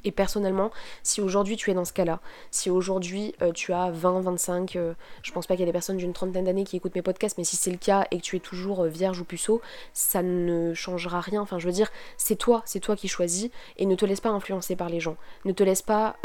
Euh, 0.05 0.09
et 0.09 0.11
personnellement, 0.11 0.71
si 1.03 1.21
aujourd'hui 1.21 1.55
tu 1.55 1.71
es 1.71 1.73
dans 1.73 1.85
ce 1.85 1.93
cas-là, 1.93 2.19
si 2.51 2.69
aujourd'hui 2.69 3.35
euh, 3.41 3.51
tu 3.51 3.73
as 3.73 3.91
20, 3.91 4.21
25, 4.21 4.75
euh, 4.75 4.93
je 5.23 5.31
pense 5.31 5.47
pas 5.47 5.55
qu'il 5.55 5.61
y 5.61 5.63
ait 5.63 5.65
des 5.67 5.71
personnes 5.71 5.97
d'une 5.97 6.13
trentaine 6.13 6.45
d'années 6.45 6.63
qui 6.63 6.77
écoutent 6.77 6.95
mes 6.95 7.01
podcasts, 7.01 7.37
mais 7.37 7.43
si 7.43 7.55
c'est 7.55 7.71
le 7.71 7.77
cas 7.77 8.05
et 8.11 8.17
que 8.17 8.23
tu 8.23 8.35
es 8.35 8.39
toujours 8.39 8.85
euh, 8.85 8.87
vierge 8.87 9.19
ou 9.19 9.25
puceau, 9.25 9.61
ça 9.93 10.21
ne 10.21 10.73
changera 10.73 11.19
rien. 11.19 11.41
Enfin, 11.41 11.59
je 11.59 11.65
veux 11.65 11.73
dire, 11.73 11.89
c'est 12.17 12.35
toi, 12.35 12.61
c'est 12.65 12.79
toi 12.79 12.95
qui 12.95 13.07
choisis 13.07 13.49
et 13.77 13.85
ne 13.85 13.95
te 13.95 14.05
laisse 14.05 14.21
pas 14.21 14.29
influencer 14.29 14.75
par 14.75 14.89
les 14.89 14.99
gens. 14.99 15.15
Ne 15.45 15.51
te 15.51 15.63
laisse 15.63 15.81
pas 15.81 16.15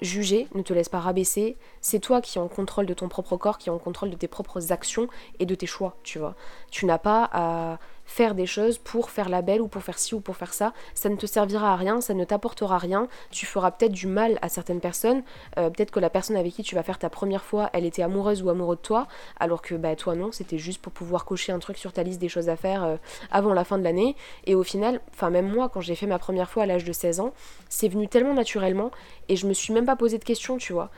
juger, 0.00 0.48
ne 0.54 0.62
te 0.62 0.72
laisse 0.72 0.88
pas 0.88 1.00
rabaisser. 1.00 1.56
C'est 1.80 1.98
toi 1.98 2.20
qui 2.20 2.38
es 2.38 2.40
en 2.40 2.48
contrôle 2.48 2.86
de 2.86 2.94
ton 2.94 3.08
propre 3.08 3.36
corps, 3.36 3.58
qui 3.58 3.68
es 3.68 3.72
en 3.72 3.78
contrôle 3.78 4.10
de 4.10 4.16
tes 4.16 4.28
propres 4.28 4.72
actions 4.72 5.08
et 5.38 5.46
de 5.46 5.54
tes 5.54 5.66
choix, 5.66 5.96
tu 6.02 6.18
vois. 6.18 6.34
Tu 6.70 6.86
n'as 6.86 6.98
pas 6.98 7.28
à 7.32 7.78
faire 8.04 8.34
des 8.34 8.46
choses 8.46 8.78
pour 8.78 9.10
faire 9.10 9.28
la 9.28 9.42
belle 9.42 9.60
ou 9.60 9.68
pour 9.68 9.82
faire 9.82 9.98
ci 9.98 10.14
ou 10.14 10.20
pour 10.20 10.36
faire 10.36 10.52
ça. 10.52 10.72
Ça 10.94 11.08
ne 11.08 11.16
te 11.16 11.26
servira 11.26 11.72
à 11.72 11.76
rien, 11.76 12.00
ça 12.00 12.14
ne 12.14 12.24
t'apportera 12.24 12.78
rien. 12.78 13.08
Tu 13.30 13.46
feras 13.46 13.70
peut-être 13.70 13.92
du 13.92 14.06
mal 14.06 14.38
à 14.42 14.48
certaines 14.48 14.80
personnes. 14.80 15.22
Euh, 15.58 15.70
peut-être 15.70 15.90
que 15.90 16.00
la 16.00 16.10
personne 16.10 16.36
avec 16.36 16.52
qui 16.54 16.62
tu 16.62 16.74
vas 16.74 16.82
faire 16.82 16.98
ta 16.98 17.10
première 17.10 17.44
fois, 17.44 17.70
elle 17.72 17.84
était 17.84 18.02
amoureuse 18.02 18.42
ou 18.42 18.50
amoureux 18.50 18.76
de 18.76 18.80
toi, 18.80 19.06
alors 19.38 19.62
que 19.62 19.74
bah, 19.74 19.96
toi 19.96 20.14
non, 20.14 20.32
c'était 20.32 20.58
juste 20.58 20.80
pour 20.80 20.92
pouvoir 20.92 21.24
cocher 21.24 21.52
un 21.52 21.58
truc 21.58 21.78
sur 21.78 21.92
ta 21.92 22.02
liste 22.02 22.20
des 22.20 22.28
choses 22.28 22.48
à 22.48 22.56
faire 22.56 22.84
euh, 22.84 22.96
avant 23.30 23.52
la 23.52 23.64
fin 23.64 23.78
de 23.78 23.84
l'année. 23.84 24.16
Et 24.46 24.54
au 24.54 24.62
final, 24.62 25.00
enfin 25.12 25.30
même 25.30 25.48
moi, 25.48 25.68
quand 25.68 25.80
j'ai 25.80 25.94
fait 25.94 26.06
ma 26.06 26.18
première 26.18 26.50
fois 26.50 26.64
à 26.64 26.66
l'âge 26.66 26.84
de 26.84 26.92
16 26.92 27.20
ans, 27.20 27.32
c'est 27.68 27.88
venu 27.88 28.08
tellement 28.08 28.34
naturellement 28.34 28.90
et 29.28 29.36
je 29.36 29.46
me 29.46 29.52
suis 29.52 29.72
même 29.72 29.86
pas 29.86 29.96
posé 29.96 30.18
de 30.18 30.24
questions, 30.24 30.58
tu 30.58 30.72
vois. 30.72 30.90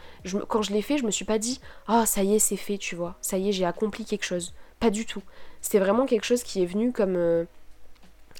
Quand 0.48 0.62
je 0.62 0.72
l'ai 0.72 0.82
fait, 0.82 0.98
je 0.98 1.04
me 1.04 1.10
suis 1.10 1.24
pas 1.24 1.38
dit, 1.38 1.60
ah 1.86 2.06
ça 2.06 2.22
y 2.22 2.34
est, 2.34 2.38
c'est 2.38 2.56
fait, 2.56 2.78
tu 2.78 2.96
vois. 2.96 3.16
Ça 3.20 3.38
y 3.38 3.48
est, 3.48 3.52
j'ai 3.52 3.64
accompli 3.64 4.04
quelque 4.04 4.24
chose. 4.24 4.54
Pas 4.80 4.90
du 4.90 5.06
tout. 5.06 5.22
C'est 5.60 5.78
vraiment 5.78 6.06
quelque 6.06 6.24
chose 6.24 6.42
qui 6.42 6.62
est 6.62 6.66
venu 6.66 6.92
comme, 6.92 7.16
euh, 7.16 7.44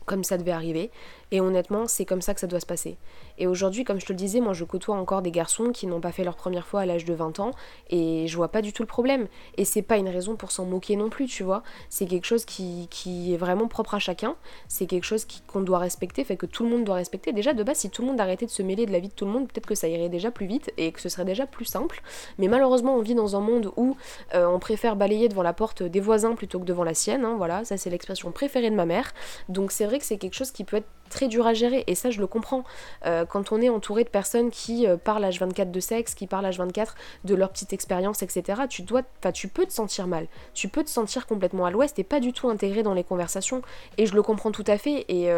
comme 0.05 0.25
ça 0.25 0.39
devait 0.39 0.53
arriver. 0.53 0.91
Et 1.33 1.41
honnêtement, 1.41 1.87
c'est 1.87 2.05
comme 2.05 2.23
ça 2.23 2.35
que 2.35 2.41
ça 2.41 2.47
doit 2.47 2.61
se 2.61 2.67
passer. 2.67 2.97
Et 3.39 3.47
aujourd'hui, 3.47 3.85
comme 3.85 4.01
je 4.01 4.07
te 4.07 4.13
le 4.13 4.17
disais, 4.17 4.41
moi 4.41 4.53
je 4.53 4.65
côtoie 4.65 4.97
encore 4.97 5.23
des 5.23 5.31
garçons 5.31 5.73
qui 5.73 5.87
n'ont 5.87 6.01
pas 6.01 6.13
fait 6.13 6.25
leur 6.25 6.37
première 6.37 6.67
fois 6.67 6.83
à 6.83 6.87
l'âge 6.87 7.05
de 7.05 7.15
20 7.15 7.41
ans 7.41 7.51
et 7.91 8.27
je 8.29 8.37
vois 8.37 8.49
pas 8.49 8.63
du 8.63 8.73
tout 8.73 8.83
le 8.83 8.87
problème. 8.87 9.27
Et 9.57 9.65
c'est 9.65 9.83
pas 9.83 9.97
une 9.97 10.09
raison 10.09 10.37
pour 10.37 10.51
s'en 10.51 10.65
moquer 10.65 10.97
non 10.97 11.11
plus, 11.11 11.27
tu 11.27 11.43
vois. 11.43 11.63
C'est 11.89 12.07
quelque 12.07 12.25
chose 12.25 12.45
qui, 12.45 12.87
qui, 12.91 13.35
est 13.35 13.37
vraiment 13.37 13.69
propre 13.69 13.95
à 13.95 13.99
chacun. 13.99 14.37
C'est 14.69 14.87
quelque 14.87 15.05
chose 15.05 15.27
qu'on 15.47 15.61
doit 15.61 15.79
respecter, 15.79 16.25
fait 16.25 16.37
que 16.37 16.47
tout 16.47 16.65
le 16.65 16.71
monde 16.71 16.85
doit 16.85 16.97
respecter. 16.97 17.33
Déjà, 17.33 17.55
de 17.55 17.63
base, 17.63 17.79
si 17.79 17.91
tout 17.91 18.03
le 18.03 18.09
monde 18.09 18.21
arrêtait 18.21 18.47
de 18.47 18.51
se 18.51 18.63
mêler 18.63 18.87
de 18.87 18.93
la 18.93 19.01
vie 19.01 19.09
de 19.09 19.13
tout 19.13 19.25
le 19.25 19.33
monde, 19.33 19.49
peut-être 19.49 19.67
que 19.67 19.75
ça 19.75 19.89
irait 19.89 20.09
déjà 20.09 20.31
plus 20.31 20.47
vite 20.47 20.73
et 20.77 20.93
que 20.93 21.01
ce 21.01 21.09
serait 21.09 21.25
déjà 21.25 21.47
plus 21.47 21.65
simple. 21.65 22.03
Mais 22.39 22.49
malheureusement, 22.49 22.95
on 22.95 23.03
vit 23.03 23.15
dans 23.15 23.37
un 23.37 23.41
monde 23.41 23.73
où 23.77 23.97
euh, 24.35 24.47
on 24.47 24.59
préfère 24.59 24.97
balayer 24.97 25.29
devant 25.29 25.43
la 25.43 25.53
porte 25.53 25.83
des 25.83 26.01
voisins 26.01 26.35
plutôt 26.35 26.61
que 26.61 26.65
devant 26.65 26.85
la 26.85 26.95
sienne. 26.95 27.25
Hein, 27.25 27.35
voilà, 27.37 27.65
ça 27.65 27.77
c'est 27.77 27.91
l'expression 27.91 28.31
préférée 28.31 28.71
de 28.71 28.77
ma 28.77 28.87
mère. 28.87 29.13
Donc 29.49 29.73
c'est 29.73 29.87
vrai 29.87 29.99
que 29.99 30.05
c'est 30.05 30.19
quelque 30.19 30.35
chose 30.35 30.51
qui 30.51 30.65
peut 30.65 30.77
être 30.77 30.87
très 31.17 31.29
dur 31.29 31.47
à 31.47 31.55
gérer 31.55 31.83
et 31.87 31.95
ça 31.95 32.11
je 32.11 32.21
le 32.21 32.27
comprends. 32.27 32.63
Euh, 33.07 33.25
quand 33.25 33.51
on 33.51 33.63
est 33.63 33.71
entouré 33.71 34.05
de 34.05 34.11
personnes 34.11 34.51
qui 34.51 34.87
euh, 34.87 34.99
parlent 34.99 35.25
H24 35.25 35.71
de 35.71 35.81
sexe, 35.81 36.15
qui 36.15 36.27
parlent 36.27 36.45
H24 36.45 36.89
de 37.25 37.35
leur 37.35 37.51
petite 37.51 37.73
expérience, 37.73 38.23
etc., 38.23 38.63
tu, 38.69 38.83
dois, 38.83 39.03
tu 39.33 39.49
peux 39.49 39.65
te 39.65 39.73
sentir 39.73 40.07
mal. 40.09 40.27
Tu 40.53 40.69
peux 40.69 40.85
te 40.85 40.91
sentir 40.91 41.27
complètement 41.27 41.65
à 41.65 41.71
l'ouest 41.71 41.99
et 41.99 42.05
pas 42.05 42.21
du 42.21 42.35
tout 42.35 42.51
intégré 42.51 42.83
dans 42.83 42.93
les 42.93 43.03
conversations. 43.03 43.63
Et 43.97 44.05
je 44.05 44.15
le 44.15 44.23
comprends 44.23 44.53
tout 44.53 44.65
à 44.67 44.77
fait. 44.77 45.07
Et. 45.09 45.31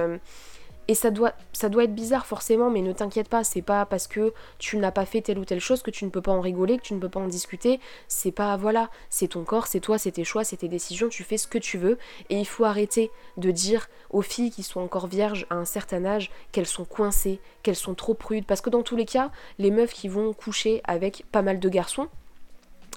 Et 0.91 0.95
ça 0.95 1.11
doit, 1.11 1.35
être 1.63 1.95
bizarre 1.95 2.25
forcément, 2.25 2.71
mais 2.71 2.81
ne 2.81 2.95
t'inquiète 2.95 3.29
pas, 3.29 3.45
c'est 3.45 3.61
pas 3.61 3.85
parce 3.85 4.07
que 4.07 4.33
tu 4.59 4.79
n'as 4.79 4.91
pas 4.91 5.05
fait 5.05 5.21
telle 5.21 5.39
ou 5.39 5.45
telle 5.45 5.61
chose 5.61 5.83
que 5.83 5.91
tu 5.91 6.07
ne 6.07 6.11
peux 6.11 6.23
pas 6.23 6.33
en 6.33 6.41
rigoler, 6.41 6.79
que 6.79 6.83
tu 6.83 6.95
ne 6.95 6.99
peux 6.99 7.11
pas 7.11 7.21
en 7.21 7.27
discuter. 7.27 7.79
C'est 8.09 8.33
pas, 8.33 8.57
voilà, 8.57 8.89
c'est 9.11 9.29
ton 9.29 9.45
corps, 9.45 9.67
c'est 9.67 9.81
toi, 9.81 9.99
c'est 9.99 10.13
tes 10.13 10.25
choix, 10.25 10.45
c'est 10.45 10.57
tes 10.57 10.69
décisions, 10.69 11.11
tu 11.11 11.25
fais 11.25 11.37
ce 11.37 11.47
que 11.47 11.59
tu 11.59 11.77
veux. 11.77 11.99
Et 12.31 12.39
il 12.39 12.47
faut 12.47 12.65
arrêter 12.65 13.11
de 13.37 13.51
dire 13.51 13.89
aux 14.09 14.23
filles 14.23 14.51
qui 14.51 14.63
sont 14.63 14.81
encore 14.81 15.09
vierges 15.09 15.47
à 15.51 15.57
un 15.57 15.67
certain 15.67 16.07
âge 16.07 16.31
qu'elles 16.53 16.67
sont 16.67 16.87
coincées, 16.87 17.39
qu'elles 17.63 17.77
sont 17.77 17.95
trop 17.95 18.15
prudes. 18.15 18.47
Parce 18.47 18.63
que 18.63 18.71
dans 18.71 18.83
tous 18.83 18.97
les 18.97 19.05
cas, 19.05 19.31
les 19.59 19.71
meufs 19.71 19.93
qui 19.93 20.09
vont 20.09 20.33
coucher 20.33 20.81
avec 20.85 21.27
pas 21.31 21.43
mal 21.43 21.61
de 21.61 21.69
garçons, 21.69 22.09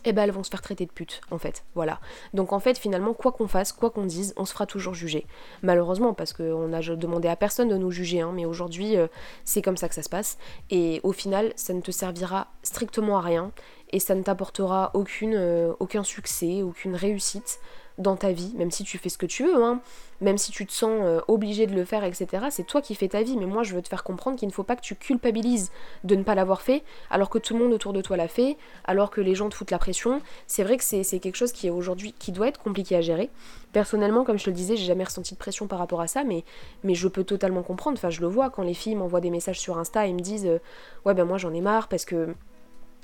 eh 0.05 0.13
ben 0.13 0.23
elles 0.23 0.31
vont 0.31 0.43
se 0.43 0.49
faire 0.49 0.61
traiter 0.61 0.85
de 0.85 0.91
pute, 0.91 1.21
en 1.31 1.37
fait. 1.37 1.63
Voilà. 1.75 1.99
Donc 2.33 2.53
en 2.53 2.59
fait, 2.59 2.77
finalement, 2.77 3.13
quoi 3.13 3.31
qu'on 3.31 3.47
fasse, 3.47 3.71
quoi 3.71 3.89
qu'on 3.89 4.05
dise, 4.05 4.33
on 4.37 4.45
se 4.45 4.53
fera 4.53 4.65
toujours 4.65 4.93
juger. 4.93 5.25
Malheureusement, 5.61 6.13
parce 6.13 6.33
qu'on 6.33 6.67
n'a 6.67 6.81
demandé 6.81 7.27
à 7.27 7.35
personne 7.35 7.69
de 7.69 7.77
nous 7.77 7.91
juger, 7.91 8.21
hein, 8.21 8.31
mais 8.33 8.45
aujourd'hui, 8.45 8.97
euh, 8.97 9.07
c'est 9.45 9.61
comme 9.61 9.77
ça 9.77 9.89
que 9.89 9.95
ça 9.95 10.03
se 10.03 10.09
passe. 10.09 10.37
Et 10.69 10.99
au 11.03 11.11
final, 11.11 11.53
ça 11.55 11.73
ne 11.73 11.81
te 11.81 11.91
servira 11.91 12.47
strictement 12.63 13.17
à 13.17 13.21
rien 13.21 13.51
et 13.91 13.99
ça 13.99 14.15
ne 14.15 14.23
t'apportera 14.23 14.91
aucune, 14.93 15.35
euh, 15.35 15.73
aucun 15.79 16.03
succès, 16.03 16.63
aucune 16.63 16.95
réussite 16.95 17.59
dans 17.97 18.15
ta 18.15 18.31
vie, 18.31 18.53
même 18.55 18.71
si 18.71 18.83
tu 18.83 18.97
fais 18.97 19.09
ce 19.09 19.17
que 19.17 19.25
tu 19.25 19.45
veux, 19.45 19.63
hein, 19.63 19.81
même 20.21 20.37
si 20.37 20.51
tu 20.51 20.65
te 20.65 20.71
sens 20.71 20.99
euh, 21.01 21.19
obligé 21.27 21.67
de 21.67 21.73
le 21.73 21.85
faire, 21.85 22.03
etc. 22.03 22.45
C'est 22.49 22.65
toi 22.65 22.81
qui 22.81 22.95
fais 22.95 23.07
ta 23.07 23.23
vie, 23.23 23.37
mais 23.37 23.45
moi 23.45 23.63
je 23.63 23.73
veux 23.73 23.81
te 23.81 23.89
faire 23.89 24.03
comprendre 24.03 24.37
qu'il 24.37 24.47
ne 24.47 24.53
faut 24.53 24.63
pas 24.63 24.75
que 24.75 24.81
tu 24.81 24.95
culpabilises 24.95 25.71
de 26.03 26.15
ne 26.15 26.23
pas 26.23 26.35
l'avoir 26.35 26.61
fait, 26.61 26.83
alors 27.09 27.29
que 27.29 27.37
tout 27.37 27.53
le 27.53 27.63
monde 27.63 27.73
autour 27.73 27.93
de 27.93 28.01
toi 28.01 28.17
l'a 28.17 28.27
fait, 28.27 28.57
alors 28.85 29.09
que 29.11 29.21
les 29.21 29.35
gens 29.35 29.49
te 29.49 29.55
foutent 29.55 29.71
la 29.71 29.79
pression. 29.79 30.21
C'est 30.47 30.63
vrai 30.63 30.77
que 30.77 30.83
c'est 30.83 31.19
quelque 31.19 31.35
chose 31.35 31.51
qui 31.51 31.67
est 31.67 31.71
aujourd'hui, 31.71 32.13
qui 32.13 32.31
doit 32.31 32.47
être 32.47 32.61
compliqué 32.61 32.95
à 32.95 33.01
gérer. 33.01 33.29
Personnellement, 33.73 34.23
comme 34.23 34.37
je 34.37 34.45
te 34.45 34.49
le 34.49 34.55
disais, 34.55 34.75
j'ai 34.75 34.85
jamais 34.85 35.05
ressenti 35.05 35.33
de 35.33 35.39
pression 35.39 35.67
par 35.67 35.79
rapport 35.79 36.01
à 36.01 36.07
ça, 36.07 36.23
mais, 36.23 36.43
je 36.83 37.07
peux 37.07 37.23
totalement 37.23 37.63
comprendre. 37.63 37.97
Enfin, 37.97 38.09
je 38.09 38.21
le 38.21 38.27
vois 38.27 38.49
quand 38.49 38.63
les 38.63 38.73
filles 38.73 38.95
m'envoient 38.95 39.21
des 39.21 39.29
messages 39.29 39.59
sur 39.59 39.77
Insta 39.77 40.07
et 40.07 40.13
me 40.13 40.19
disent 40.19 40.45
euh, 40.45 40.59
Ouais, 41.05 41.13
ben 41.13 41.25
moi 41.25 41.37
j'en 41.37 41.53
ai 41.53 41.61
marre 41.61 41.87
parce 41.87 42.05
que 42.05 42.35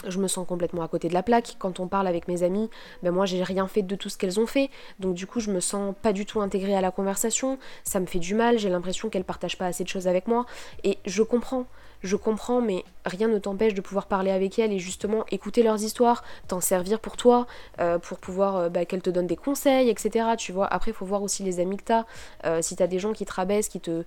je 0.07 0.19
me 0.19 0.27
sens 0.27 0.47
complètement 0.47 0.83
à 0.83 0.87
côté 0.87 1.07
de 1.09 1.13
la 1.13 1.23
plaque. 1.23 1.55
Quand 1.59 1.79
on 1.79 1.87
parle 1.87 2.07
avec 2.07 2.27
mes 2.27 2.43
amis, 2.43 2.69
ben 3.03 3.11
moi 3.11 3.25
j'ai 3.25 3.43
rien 3.43 3.67
fait 3.67 3.81
de 3.81 3.95
tout 3.95 4.09
ce 4.09 4.17
qu'elles 4.17 4.39
ont 4.39 4.47
fait. 4.47 4.69
Donc 4.99 5.15
du 5.15 5.27
coup 5.27 5.39
je 5.39 5.51
me 5.51 5.59
sens 5.59 5.93
pas 6.01 6.13
du 6.13 6.25
tout 6.25 6.41
intégrée 6.41 6.75
à 6.75 6.81
la 6.81 6.91
conversation. 6.91 7.57
Ça 7.83 7.99
me 7.99 8.05
fait 8.05 8.19
du 8.19 8.35
mal, 8.35 8.57
j'ai 8.59 8.69
l'impression 8.69 9.09
qu'elles 9.09 9.23
partagent 9.23 9.57
pas 9.57 9.65
assez 9.65 9.83
de 9.83 9.89
choses 9.89 10.07
avec 10.07 10.27
moi. 10.27 10.45
Et 10.83 10.97
je 11.05 11.23
comprends, 11.23 11.65
je 12.03 12.15
comprends, 12.15 12.61
mais 12.61 12.83
rien 13.05 13.27
ne 13.27 13.39
t'empêche 13.39 13.73
de 13.73 13.81
pouvoir 13.81 14.05
parler 14.05 14.31
avec 14.31 14.59
elles 14.59 14.71
et 14.71 14.79
justement 14.79 15.25
écouter 15.31 15.63
leurs 15.63 15.81
histoires, 15.81 16.23
t'en 16.47 16.61
servir 16.61 16.99
pour 16.99 17.17
toi, 17.17 17.47
euh, 17.79 17.97
pour 17.97 18.19
pouvoir 18.19 18.55
euh, 18.55 18.69
bah, 18.69 18.85
qu'elles 18.85 19.01
te 19.01 19.09
donnent 19.09 19.27
des 19.27 19.35
conseils, 19.35 19.89
etc. 19.89 20.29
Tu 20.37 20.51
vois, 20.51 20.67
après 20.67 20.93
faut 20.93 21.05
voir 21.05 21.23
aussi 21.23 21.43
les 21.43 21.59
amis 21.59 21.77
que 21.77 21.83
t'as. 21.83 22.05
Euh, 22.45 22.61
si 22.61 22.75
t'as 22.75 22.87
des 22.87 22.99
gens 22.99 23.13
qui 23.13 23.25
te 23.25 23.33
rabaissent, 23.33 23.69
qui 23.69 23.79
te, 23.79 24.03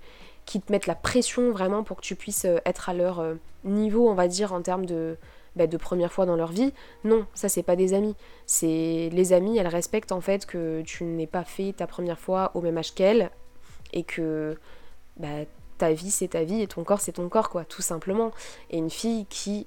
qui 0.46 0.60
te 0.60 0.70
mettent 0.70 0.86
la 0.86 0.94
pression 0.94 1.50
vraiment 1.50 1.82
pour 1.82 1.96
que 1.96 2.02
tu 2.02 2.14
puisses 2.14 2.46
être 2.64 2.88
à 2.88 2.94
leur 2.94 3.24
niveau, 3.64 4.08
on 4.08 4.14
va 4.14 4.28
dire, 4.28 4.52
en 4.52 4.62
termes 4.62 4.86
de 4.86 5.16
bah, 5.60 5.66
de 5.66 5.76
première 5.76 6.10
fois 6.10 6.24
dans 6.24 6.36
leur 6.36 6.52
vie. 6.52 6.72
Non, 7.04 7.26
ça 7.34 7.50
c'est 7.50 7.62
pas 7.62 7.76
des 7.76 7.92
amis. 7.92 8.16
C'est 8.46 9.10
les 9.12 9.34
amis, 9.34 9.58
elles 9.58 9.66
respectent 9.66 10.12
en 10.12 10.22
fait 10.22 10.46
que 10.46 10.80
tu 10.86 11.04
n'aies 11.04 11.26
pas 11.26 11.44
fait 11.44 11.74
ta 11.76 11.86
première 11.86 12.18
fois 12.18 12.50
au 12.54 12.62
même 12.62 12.78
âge 12.78 12.94
qu'elles 12.94 13.30
et 13.92 14.02
que 14.02 14.56
bah, 15.18 15.44
ta 15.76 15.92
vie 15.92 16.10
c'est 16.10 16.28
ta 16.28 16.44
vie 16.44 16.62
et 16.62 16.66
ton 16.66 16.82
corps 16.82 17.02
c'est 17.02 17.12
ton 17.12 17.28
corps 17.28 17.50
quoi, 17.50 17.66
tout 17.66 17.82
simplement. 17.82 18.30
Et 18.70 18.78
une 18.78 18.88
fille 18.88 19.26
qui 19.26 19.66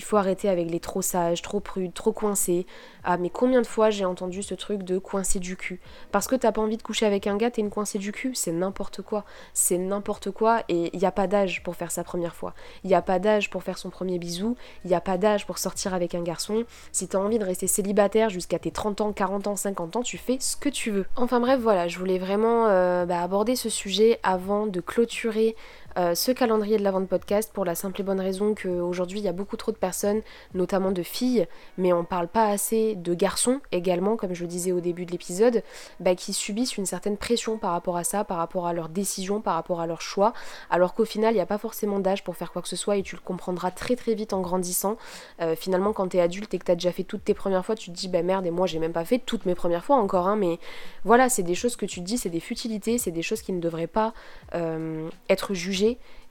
il 0.00 0.02
faut 0.02 0.16
arrêter 0.16 0.48
avec 0.48 0.70
les 0.70 0.80
trop 0.80 1.02
sages, 1.02 1.42
trop 1.42 1.60
prudes, 1.60 1.92
trop 1.92 2.10
coincés. 2.10 2.66
Ah, 3.04 3.18
mais 3.18 3.28
combien 3.28 3.60
de 3.60 3.66
fois 3.66 3.90
j'ai 3.90 4.06
entendu 4.06 4.42
ce 4.42 4.54
truc 4.54 4.82
de 4.82 4.96
coincer 4.96 5.38
du 5.40 5.56
cul? 5.56 5.78
Parce 6.10 6.26
que 6.26 6.36
t'as 6.36 6.52
pas 6.52 6.62
envie 6.62 6.78
de 6.78 6.82
coucher 6.82 7.04
avec 7.04 7.26
un 7.26 7.36
gars, 7.36 7.50
t'es 7.50 7.60
une 7.60 7.68
coincée 7.68 7.98
du 7.98 8.10
cul, 8.10 8.34
c'est 8.34 8.50
n'importe 8.50 9.02
quoi. 9.02 9.26
C'est 9.52 9.76
n'importe 9.76 10.30
quoi 10.30 10.62
et 10.70 10.88
il 10.96 11.04
a 11.04 11.12
pas 11.12 11.26
d'âge 11.26 11.62
pour 11.62 11.76
faire 11.76 11.90
sa 11.90 12.02
première 12.02 12.34
fois. 12.34 12.54
Il 12.82 12.94
a 12.94 13.02
pas 13.02 13.18
d'âge 13.18 13.50
pour 13.50 13.62
faire 13.62 13.76
son 13.76 13.90
premier 13.90 14.18
bisou. 14.18 14.56
Il 14.86 14.94
a 14.94 15.02
pas 15.02 15.18
d'âge 15.18 15.44
pour 15.44 15.58
sortir 15.58 15.92
avec 15.92 16.14
un 16.14 16.22
garçon. 16.22 16.64
Si 16.92 17.06
t'as 17.06 17.18
envie 17.18 17.38
de 17.38 17.44
rester 17.44 17.66
célibataire 17.66 18.30
jusqu'à 18.30 18.58
tes 18.58 18.70
30 18.70 19.02
ans, 19.02 19.12
40 19.12 19.48
ans, 19.48 19.56
50 19.56 19.96
ans, 19.96 20.02
tu 20.02 20.16
fais 20.16 20.38
ce 20.40 20.56
que 20.56 20.70
tu 20.70 20.90
veux. 20.90 21.04
Enfin 21.16 21.40
bref, 21.40 21.60
voilà, 21.60 21.88
je 21.88 21.98
voulais 21.98 22.18
vraiment 22.18 22.68
euh, 22.68 23.04
bah, 23.04 23.20
aborder 23.20 23.54
ce 23.54 23.68
sujet 23.68 24.18
avant 24.22 24.66
de 24.66 24.80
clôturer 24.80 25.56
euh, 25.98 26.14
ce 26.14 26.32
calendrier 26.32 26.78
de 26.78 26.84
la 26.84 26.90
vente 26.90 27.08
podcast 27.08 27.50
pour 27.52 27.64
la 27.64 27.74
simple 27.74 28.00
et 28.00 28.04
bonne 28.04 28.20
raison 28.20 28.54
qu'aujourd'hui 28.54 29.18
il 29.18 29.24
y 29.24 29.28
a 29.28 29.32
beaucoup 29.32 29.56
trop 29.56 29.72
de 29.72 29.76
personnes, 29.76 30.22
notamment 30.54 30.92
de 30.92 31.02
filles, 31.02 31.46
mais 31.78 31.92
on 31.92 32.04
parle 32.04 32.28
pas 32.28 32.46
assez 32.46 32.94
de 32.94 33.14
garçons 33.14 33.60
également, 33.72 34.16
comme 34.16 34.34
je 34.34 34.42
le 34.42 34.48
disais 34.48 34.72
au 34.72 34.80
début 34.80 35.06
de 35.06 35.12
l'épisode, 35.12 35.62
bah, 35.98 36.14
qui 36.14 36.32
subissent 36.32 36.76
une 36.76 36.86
certaine 36.86 37.16
pression 37.16 37.58
par 37.58 37.72
rapport 37.72 37.96
à 37.96 38.04
ça, 38.04 38.24
par 38.24 38.38
rapport 38.38 38.66
à 38.66 38.72
leurs 38.72 38.88
décisions, 38.88 39.40
par 39.40 39.54
rapport 39.54 39.80
à 39.80 39.86
leurs 39.86 40.02
choix, 40.02 40.32
alors 40.70 40.94
qu'au 40.94 41.04
final 41.04 41.32
il 41.32 41.36
n'y 41.36 41.42
a 41.42 41.46
pas 41.46 41.58
forcément 41.58 41.98
d'âge 41.98 42.24
pour 42.24 42.36
faire 42.36 42.52
quoi 42.52 42.62
que 42.62 42.68
ce 42.68 42.76
soit 42.76 42.96
et 42.96 43.02
tu 43.02 43.16
le 43.16 43.22
comprendras 43.22 43.70
très 43.70 43.96
très 43.96 44.14
vite 44.14 44.32
en 44.32 44.40
grandissant. 44.40 44.96
Euh, 45.40 45.56
finalement 45.56 45.92
quand 45.92 46.08
tu 46.08 46.16
es 46.16 46.20
adulte 46.20 46.54
et 46.54 46.58
que 46.58 46.64
tu 46.64 46.72
as 46.72 46.76
déjà 46.76 46.92
fait 46.92 47.04
toutes 47.04 47.24
tes 47.24 47.34
premières 47.34 47.64
fois, 47.64 47.74
tu 47.74 47.90
te 47.90 47.96
dis 47.96 48.08
bah 48.08 48.22
merde 48.22 48.46
et 48.46 48.50
moi 48.50 48.66
j'ai 48.66 48.78
même 48.78 48.92
pas 48.92 49.04
fait 49.04 49.18
toutes 49.18 49.46
mes 49.46 49.54
premières 49.54 49.84
fois 49.84 49.96
encore, 49.96 50.28
hein, 50.28 50.36
mais 50.36 50.58
voilà, 51.04 51.28
c'est 51.28 51.42
des 51.42 51.54
choses 51.54 51.76
que 51.76 51.86
tu 51.86 52.00
te 52.00 52.04
dis, 52.04 52.18
c'est 52.18 52.28
des 52.28 52.40
futilités, 52.40 52.98
c'est 52.98 53.10
des 53.10 53.22
choses 53.22 53.42
qui 53.42 53.52
ne 53.52 53.60
devraient 53.60 53.86
pas 53.86 54.12
euh, 54.54 55.08
être 55.28 55.54
jugées 55.54 55.79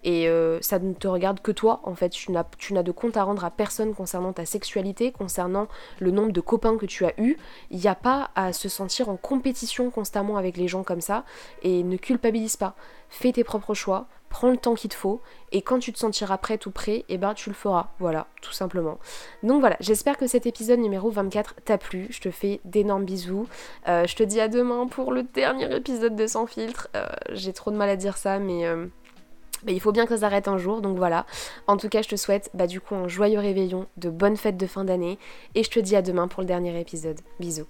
et 0.04 0.30
euh, 0.30 0.60
ça 0.62 0.80
ne 0.80 0.94
te 0.94 1.08
regarde 1.08 1.42
que 1.42 1.52
toi 1.52 1.82
en 1.84 1.94
fait 1.94 2.10
tu 2.10 2.32
n'as 2.32 2.84
de 2.84 2.92
compte 2.92 3.18
à 3.18 3.24
rendre 3.24 3.44
à 3.44 3.52
personne 3.52 3.94
concernant 3.94 4.32
ta 4.32 4.46
sexualité 4.46 5.12
concernant 5.12 5.68
le 6.00 6.12
nombre 6.12 6.32
de 6.32 6.42
copains 6.42 6.78
que 6.78 6.86
tu 6.86 7.06
as 7.06 7.14
eu 7.20 7.38
il 7.70 7.80
n'y 7.80 7.88
a 7.88 7.96
pas 7.96 8.30
à 8.36 8.54
se 8.54 8.70
sentir 8.70 9.10
en 9.10 9.18
compétition 9.18 9.90
constamment 9.90 10.38
avec 10.38 10.56
les 10.56 10.68
gens 10.68 10.84
comme 10.84 11.02
ça 11.02 11.26
et 11.64 11.84
ne 11.84 11.98
culpabilise 11.98 12.56
pas 12.56 12.76
fais 13.10 13.32
tes 13.32 13.44
propres 13.44 13.74
choix 13.74 14.08
prends 14.30 14.50
le 14.50 14.58
temps 14.58 14.76
qu'il 14.76 14.90
te 14.90 14.96
faut 14.96 15.22
et 15.52 15.62
quand 15.62 15.80
tu 15.80 15.92
te 15.92 16.00
sentiras 16.00 16.38
prête 16.38 16.66
ou 16.68 16.72
prêt, 16.72 16.98
et 16.98 17.06
eh 17.10 17.18
ben 17.18 17.34
tu 17.34 17.50
le 17.50 17.56
feras. 17.56 17.88
Voilà, 18.00 18.28
tout 18.42 18.54
simplement. 18.54 19.00
Donc 19.44 19.60
voilà, 19.60 19.76
j'espère 19.80 20.18
que 20.18 20.28
cet 20.28 20.46
épisode 20.46 20.80
numéro 20.80 21.10
24 21.10 21.56
t'a 21.66 21.78
plu. 21.78 22.08
Je 22.12 22.22
te 22.22 22.32
fais 22.32 22.62
d'énormes 22.66 23.06
bisous. 23.06 23.48
Euh, 23.88 24.06
je 24.06 24.16
te 24.16 24.24
dis 24.24 24.40
à 24.40 24.48
demain 24.48 24.88
pour 24.88 25.12
le 25.12 25.24
dernier 25.24 25.76
épisode 25.76 26.16
de 26.16 26.28
Sans 26.28 26.46
filtre. 26.46 26.88
Euh, 26.96 27.08
j'ai 27.32 27.54
trop 27.54 27.72
de 27.72 27.78
mal 27.78 27.90
à 27.90 27.96
dire 27.96 28.18
ça, 28.18 28.40
mais 28.40 28.66
il 29.68 29.80
faut 29.82 29.92
bien 29.92 30.06
que 30.06 30.16
ça 30.16 30.22
s'arrête 30.22 30.48
un 30.48 30.58
jour, 30.58 30.82
donc 30.82 30.98
voilà. 30.98 31.26
En 31.68 31.78
tout 31.78 31.90
cas, 31.90 32.02
je 32.02 32.10
te 32.10 32.16
souhaite 32.16 32.50
bah, 32.54 32.68
du 32.68 32.82
coup 32.82 32.96
un 32.96 33.08
joyeux 33.08 33.40
réveillon, 33.40 33.88
de 33.98 34.10
bonnes 34.10 34.38
fêtes 34.38 34.58
de 34.58 34.68
fin 34.68 34.84
d'année, 34.84 35.18
et 35.56 35.64
je 35.64 35.70
te 35.70 35.80
dis 35.80 35.96
à 35.96 36.02
demain 36.02 36.28
pour 36.28 36.42
le 36.42 36.48
dernier 36.48 36.80
épisode. 36.80 37.20
Bisous. 37.40 37.68